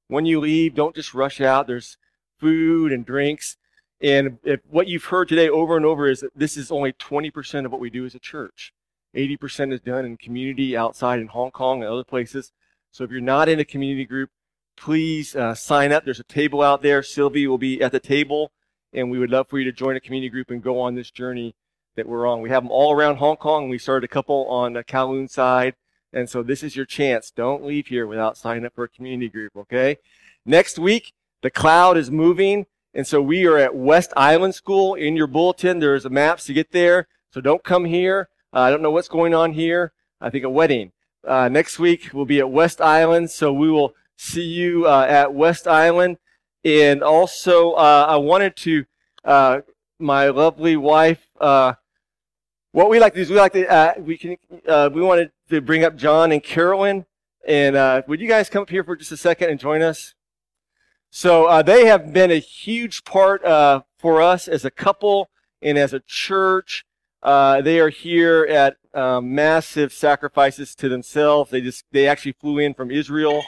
When 0.07 0.25
you 0.25 0.39
leave, 0.39 0.77
don't 0.77 0.95
just 0.95 1.15
rush 1.15 1.41
out. 1.41 1.67
There's 1.67 1.99
food 2.39 2.93
and 2.93 3.05
drinks. 3.05 3.57
And 4.01 4.39
if 4.45 4.61
what 4.71 4.87
you've 4.87 5.07
heard 5.07 5.29
today 5.29 5.49
over 5.49 5.77
and 5.77 5.85
over 5.85 6.09
is 6.09 6.21
that 6.21 6.31
this 6.37 6.57
is 6.57 6.71
only 6.71 6.93
20% 6.93 7.65
of 7.65 7.73
what 7.73 7.81
we 7.81 7.91
do 7.91 8.07
as 8.07 8.15
a 8.15 8.21
church. 8.21 8.73
80% 9.15 9.73
is 9.73 9.81
done 9.81 10.05
in 10.05 10.17
community 10.17 10.77
outside 10.77 11.21
in 11.21 11.29
Hong 11.29 11.51
Kong 11.51 11.83
and 11.83 11.91
other 11.91 12.05
places. 12.05 12.53
So 12.91 13.05
if 13.05 13.11
you're 13.11 13.21
not 13.21 13.49
in 13.49 13.61
a 13.61 13.65
community 13.65 14.05
group, 14.05 14.31
please 14.77 15.37
uh, 15.37 15.55
sign 15.55 15.93
up. 15.93 16.05
There's 16.05 16.21
a 16.21 16.25
table 16.25 16.63
out 16.63 16.83
there. 16.83 17.03
Sylvie 17.03 17.47
will 17.47 17.59
be 17.59 17.83
at 17.83 17.93
the 17.93 18.01
table, 18.01 18.53
and 18.93 19.11
we 19.11 19.19
would 19.19 19.31
love 19.31 19.49
for 19.49 19.59
you 19.59 19.65
to 19.65 19.73
join 19.73 19.97
a 19.97 20.01
community 20.01 20.31
group 20.31 20.51
and 20.51 20.63
go 20.63 20.81
on 20.81 20.95
this 20.95 21.11
journey 21.11 21.55
that 21.97 22.09
we're 22.09 22.27
on. 22.27 22.41
We 22.41 22.51
have 22.51 22.63
them 22.63 22.71
all 22.73 22.93
around 22.93 23.17
Hong 23.17 23.37
Kong. 23.37 23.69
We 23.69 23.79
started 23.79 24.05
a 24.05 24.13
couple 24.13 24.47
on 24.49 24.73
the 24.73 24.85
Kowloon 24.85 25.29
side, 25.31 25.75
and 26.13 26.29
so 26.29 26.43
this 26.43 26.63
is 26.63 26.77
your 26.77 26.87
chance. 26.87 27.31
Don't 27.31 27.65
leave 27.65 27.89
here 27.89 28.07
without 28.07 28.37
signing 28.37 28.65
up 28.65 28.75
for 28.75 28.85
a 28.85 28.89
community 28.89 29.29
group, 29.29 29.53
okay? 29.57 29.99
Next 30.45 30.79
week, 30.79 31.13
the 31.43 31.51
cloud 31.51 31.97
is 31.97 32.11
moving, 32.11 32.67
and 32.95 33.07
so 33.07 33.21
we 33.21 33.47
are 33.47 33.59
at 33.59 33.75
West 33.75 34.13
Island 34.17 34.55
School. 34.55 34.95
In 34.95 35.17
your 35.17 35.27
bulletin, 35.27 35.79
there's 35.79 36.05
a 36.05 36.11
maps 36.11 36.47
to 36.47 36.53
get 36.53 36.73
there. 36.73 37.09
So 37.33 37.41
don't 37.41 37.65
come 37.65 37.87
here. 37.87 38.29
Uh, 38.55 38.61
I 38.61 38.71
don't 38.71 38.83
know 38.83 38.91
what's 38.91 39.09
going 39.09 39.35
on 39.35 39.53
here. 39.53 39.93
I 40.21 40.29
think 40.29 40.45
a 40.45 40.51
wedding. 40.51 40.93
Uh, 41.27 41.49
next 41.49 41.79
week 41.79 42.11
we'll 42.13 42.27
be 42.27 42.39
at 42.39 42.51
West 42.51 42.81
Island, 42.81 43.31
so 43.31 43.53
we 43.53 43.71
will 43.71 43.95
see 44.17 44.45
you 44.45 44.87
uh, 44.87 45.07
at 45.09 45.33
West 45.33 45.67
Island. 45.67 46.19
And 46.65 47.03
also, 47.03 47.73
uh, 47.73 48.07
I 48.09 48.17
wanted 48.17 48.57
to, 48.57 48.85
uh, 49.25 49.61
my 49.99 50.29
lovely 50.29 50.77
wife, 50.77 51.27
uh, 51.41 51.75
what 52.73 52.91
we 52.91 52.99
like 52.99 53.15
to 53.15 53.19
do 53.19 53.23
is 53.23 53.31
we 53.31 53.37
like 53.37 53.53
to, 53.55 53.95
we 54.01 54.17
can, 54.17 54.37
we 54.95 55.03
wanted 55.03 55.33
to 55.49 55.61
bring 55.61 55.85
up 55.85 55.97
John 55.97 56.31
and 56.31 56.43
Carolyn. 56.43 57.07
And 57.47 58.05
would 58.07 58.21
you 58.21 58.29
guys 58.29 58.49
come 58.49 58.63
up 58.63 58.71
here 58.71 58.85
for 58.85 58.97
just 58.97 59.13
a 59.13 59.17
second 59.17 59.51
and 59.51 59.59
join 59.59 59.83
us? 59.83 60.15
So 61.11 61.63
they 61.63 61.87
have 61.87 62.13
been 62.13 62.31
a 62.31 62.39
huge 62.39 63.05
part 63.05 63.43
for 63.99 64.23
us 64.23 64.49
as 64.49 64.65
a 64.65 64.71
couple 64.71 65.31
and 65.61 65.77
as 65.77 65.93
a 65.93 66.01
church. 66.01 66.85
Uh, 67.23 67.61
they 67.61 67.79
are 67.79 67.89
here 67.89 68.45
at 68.51 68.77
um, 68.95 69.35
massive 69.35 69.93
sacrifices 69.93 70.75
to 70.75 70.89
themselves. 70.89 71.51
They 71.51 71.61
just 71.61 71.85
they 71.93 72.09
actually 72.09 72.33
flew 72.33 72.59
in 72.59 72.75
from 72.75 72.91
Israel 72.91 73.45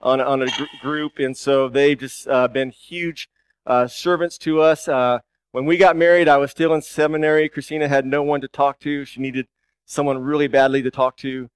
on 0.00 0.20
on 0.20 0.42
a 0.42 0.46
gr- 0.46 0.64
group, 0.80 1.18
and 1.18 1.36
so 1.36 1.68
they've 1.68 1.98
just 1.98 2.26
uh, 2.26 2.48
been 2.48 2.70
huge 2.70 3.28
uh, 3.66 3.86
servants 3.86 4.38
to 4.38 4.60
us. 4.60 4.88
Uh, 4.88 5.20
when 5.52 5.66
we 5.66 5.76
got 5.76 5.96
married, 5.96 6.28
I 6.28 6.38
was 6.38 6.50
still 6.50 6.74
in 6.74 6.82
seminary. 6.82 7.48
Christina 7.48 7.86
had 7.86 8.06
no 8.06 8.22
one 8.22 8.40
to 8.40 8.48
talk 8.48 8.80
to. 8.80 9.04
She 9.04 9.20
needed 9.20 9.46
someone 9.84 10.18
really 10.18 10.48
badly 10.48 10.82
to 10.82 10.90
talk 10.90 11.16
to, 11.18 11.48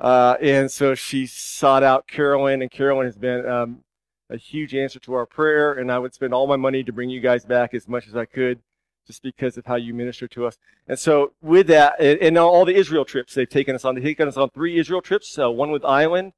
uh, 0.00 0.36
and 0.40 0.70
so 0.70 0.94
she 0.94 1.26
sought 1.26 1.82
out 1.82 2.06
Carolyn, 2.08 2.62
and 2.62 2.70
Carolyn 2.70 3.06
has 3.06 3.18
been 3.18 3.46
um, 3.46 3.84
a 4.30 4.38
huge 4.38 4.74
answer 4.74 4.98
to 5.00 5.12
our 5.12 5.26
prayer. 5.26 5.74
And 5.74 5.92
I 5.92 5.98
would 5.98 6.14
spend 6.14 6.32
all 6.32 6.46
my 6.46 6.56
money 6.56 6.82
to 6.84 6.92
bring 6.92 7.10
you 7.10 7.20
guys 7.20 7.44
back 7.44 7.74
as 7.74 7.86
much 7.86 8.08
as 8.08 8.16
I 8.16 8.24
could 8.24 8.60
just 9.06 9.22
because 9.22 9.56
of 9.56 9.66
how 9.66 9.76
you 9.76 9.94
minister 9.94 10.28
to 10.28 10.46
us. 10.46 10.58
And 10.86 10.98
so 10.98 11.32
with 11.40 11.66
that, 11.68 12.00
and 12.00 12.38
all 12.38 12.64
the 12.64 12.74
Israel 12.74 13.04
trips 13.04 13.34
they've 13.34 13.48
taken 13.48 13.74
us 13.74 13.84
on, 13.84 13.94
they've 13.94 14.04
taken 14.04 14.28
us 14.28 14.36
on 14.36 14.50
three 14.50 14.78
Israel 14.78 15.02
trips, 15.02 15.38
uh, 15.38 15.50
one 15.50 15.70
with 15.70 15.84
Island, 15.84 16.32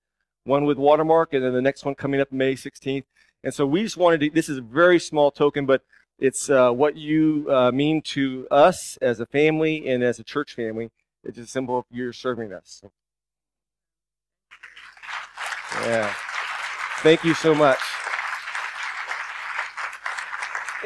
one 0.45 0.65
with 0.65 0.79
Watermark, 0.79 1.33
and 1.33 1.45
then 1.45 1.53
the 1.53 1.63
next 1.63 1.85
one 1.85 1.95
coming 1.95 2.21
up 2.21 2.33
May 2.33 2.55
16th. 2.55 3.05
And 3.43 3.53
so 3.53 3.67
we 3.67 3.83
just 3.83 3.97
wanted 3.97 4.21
to, 4.21 4.31
this 4.31 4.49
is 4.49 4.59
a 4.59 4.63
very 4.63 4.99
small 4.99 5.31
token, 5.31 5.67
but 5.67 5.83
it's 6.19 6.49
uh, 6.49 6.71
what 6.71 6.97
you 6.97 7.47
uh, 7.51 7.73
mean 7.73 8.01
to 8.03 8.47
us 8.51 8.97
as 9.03 9.21
a 9.21 9.27
family 9.27 9.89
and 9.89 10.03
as 10.03 10.19
a 10.19 10.25
church 10.25 10.55
family. 10.55 10.91
It's 11.23 11.39
a 11.39 11.47
symbol 11.47 11.79
of 11.79 11.85
you're 11.91 12.13
serving 12.13 12.53
us. 12.53 12.81
So. 12.83 12.93
Yeah. 15.83 16.15
Thank 16.99 17.25
you 17.25 17.35
so 17.35 17.55
much. 17.55 17.79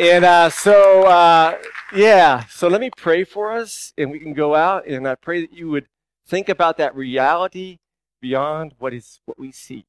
And 0.01 0.24
uh, 0.24 0.49
so, 0.49 1.03
uh, 1.05 1.59
yeah, 1.93 2.45
so 2.47 2.68
let 2.68 2.80
me 2.80 2.91
pray 2.97 3.24
for 3.24 3.53
us 3.53 3.93
and 3.97 4.11
we 4.11 4.18
can 4.18 4.34
go 4.34 4.55
out. 4.55 4.86
And 4.86 5.09
I 5.09 5.14
pray 5.14 5.41
that 5.41 5.53
you 5.53 5.68
would 5.70 5.86
think 6.26 6.49
about 6.49 6.76
that 6.76 6.95
reality 6.95 7.78
beyond 8.20 8.74
what 8.78 8.93
is 8.93 9.20
what 9.24 9.39
we 9.39 9.53
see. 9.53 9.86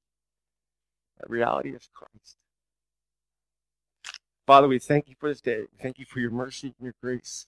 That 1.20 1.30
reality 1.30 1.76
of 1.76 1.82
Christ. 1.94 2.38
Father, 4.48 4.68
we 4.68 4.80
thank 4.80 5.10
you 5.10 5.16
for 5.20 5.30
this 5.30 5.42
day. 5.42 5.60
We 5.60 5.78
thank 5.82 6.00
you 6.00 6.06
for 6.06 6.20
your 6.20 6.32
mercy 6.32 6.74
and 6.80 6.86
your 6.86 6.96
grace. 7.04 7.48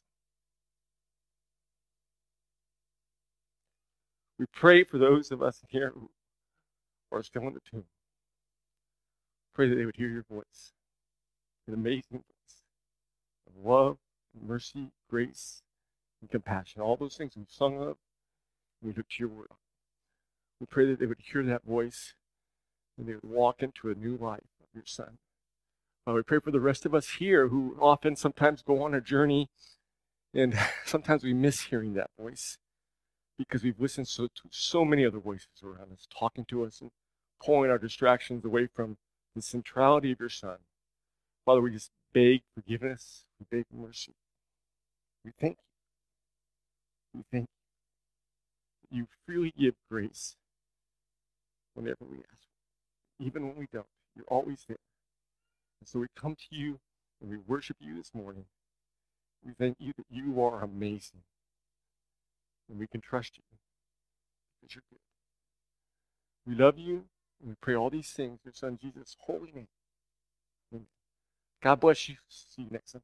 We 4.37 4.45
pray 4.53 4.83
for 4.83 4.97
those 4.97 5.31
of 5.31 5.41
us 5.41 5.61
here 5.69 5.93
who 5.95 6.09
are 7.11 7.23
still 7.23 7.43
in 7.43 7.53
the 7.53 7.59
tomb. 7.69 7.85
Pray 9.53 9.69
that 9.69 9.75
they 9.75 9.85
would 9.85 9.95
hear 9.95 10.09
your 10.09 10.25
voice. 10.29 10.73
An 11.67 11.73
amazing 11.73 12.03
voice 12.11 12.61
of 13.47 13.65
love 13.65 13.97
mercy, 14.39 14.91
grace, 15.09 15.61
and 16.21 16.29
compassion. 16.29 16.81
All 16.81 16.95
those 16.95 17.17
things 17.17 17.33
we've 17.35 17.47
sung 17.49 17.81
of, 17.81 17.97
we 18.81 18.93
look 18.93 19.09
to 19.09 19.15
your 19.19 19.29
word. 19.29 19.47
We 20.59 20.67
pray 20.67 20.85
that 20.87 20.99
they 20.99 21.05
would 21.05 21.19
hear 21.19 21.43
that 21.43 21.65
voice 21.65 22.13
and 22.97 23.07
they 23.07 23.13
would 23.13 23.23
walk 23.23 23.63
into 23.63 23.89
a 23.89 23.95
new 23.95 24.17
life 24.17 24.41
of 24.61 24.67
your 24.73 24.85
son. 24.85 25.17
Uh, 26.07 26.13
we 26.13 26.23
pray 26.23 26.39
for 26.39 26.51
the 26.51 26.59
rest 26.59 26.85
of 26.85 26.95
us 26.95 27.09
here 27.19 27.47
who 27.47 27.75
often 27.79 28.15
sometimes 28.15 28.61
go 28.61 28.81
on 28.83 28.93
a 28.93 29.01
journey 29.01 29.49
and 30.33 30.57
sometimes 30.85 31.23
we 31.23 31.33
miss 31.33 31.61
hearing 31.61 31.93
that 31.93 32.09
voice 32.19 32.57
because 33.37 33.63
we've 33.63 33.79
listened 33.79 34.07
so 34.07 34.27
to 34.27 34.43
so 34.49 34.85
many 34.85 35.05
other 35.05 35.19
voices 35.19 35.47
around 35.63 35.91
us 35.91 36.07
talking 36.15 36.45
to 36.45 36.63
us 36.63 36.81
and 36.81 36.91
pulling 37.43 37.71
our 37.71 37.77
distractions 37.77 38.45
away 38.45 38.67
from 38.67 38.97
the 39.35 39.41
centrality 39.41 40.11
of 40.11 40.19
your 40.19 40.29
son. 40.29 40.57
Father, 41.45 41.61
we 41.61 41.71
just 41.71 41.91
beg 42.13 42.41
forgiveness. 42.53 43.23
We 43.39 43.57
beg 43.57 43.65
mercy. 43.73 44.13
We 45.25 45.31
thank 45.39 45.57
you. 47.13 47.19
We 47.19 47.23
thank 47.31 47.47
you. 48.91 48.99
You 48.99 49.07
freely 49.25 49.53
give 49.57 49.75
grace 49.89 50.35
whenever 51.73 52.05
we 52.09 52.17
ask. 52.17 52.47
Even 53.19 53.47
when 53.47 53.55
we 53.57 53.67
don't, 53.71 53.85
you're 54.15 54.25
always 54.27 54.65
there. 54.67 54.77
And 55.79 55.87
so 55.87 55.99
we 55.99 56.07
come 56.15 56.35
to 56.35 56.55
you 56.55 56.79
and 57.21 57.29
we 57.29 57.37
worship 57.47 57.77
you 57.79 57.95
this 57.95 58.13
morning. 58.13 58.45
We 59.45 59.53
thank 59.53 59.77
you 59.79 59.93
that 59.97 60.05
you 60.09 60.41
are 60.43 60.63
amazing. 60.63 61.21
And 62.69 62.79
we 62.79 62.87
can 62.87 63.01
trust 63.01 63.37
you 63.37 63.43
because 64.61 64.75
you're 64.75 64.83
good. 64.89 64.99
We 66.45 66.55
love 66.63 66.77
you 66.77 67.05
and 67.41 67.49
we 67.49 67.55
pray 67.61 67.75
all 67.75 67.89
these 67.89 68.11
things 68.11 68.39
in 68.43 68.49
your 68.49 68.53
son 68.53 68.79
Jesus' 68.81 69.17
holy 69.21 69.51
name. 69.53 69.67
Amen. 70.73 70.85
God 71.63 71.79
bless 71.79 72.09
you. 72.09 72.15
See 72.29 72.63
you 72.63 72.69
next 72.71 72.93
time. 72.93 73.01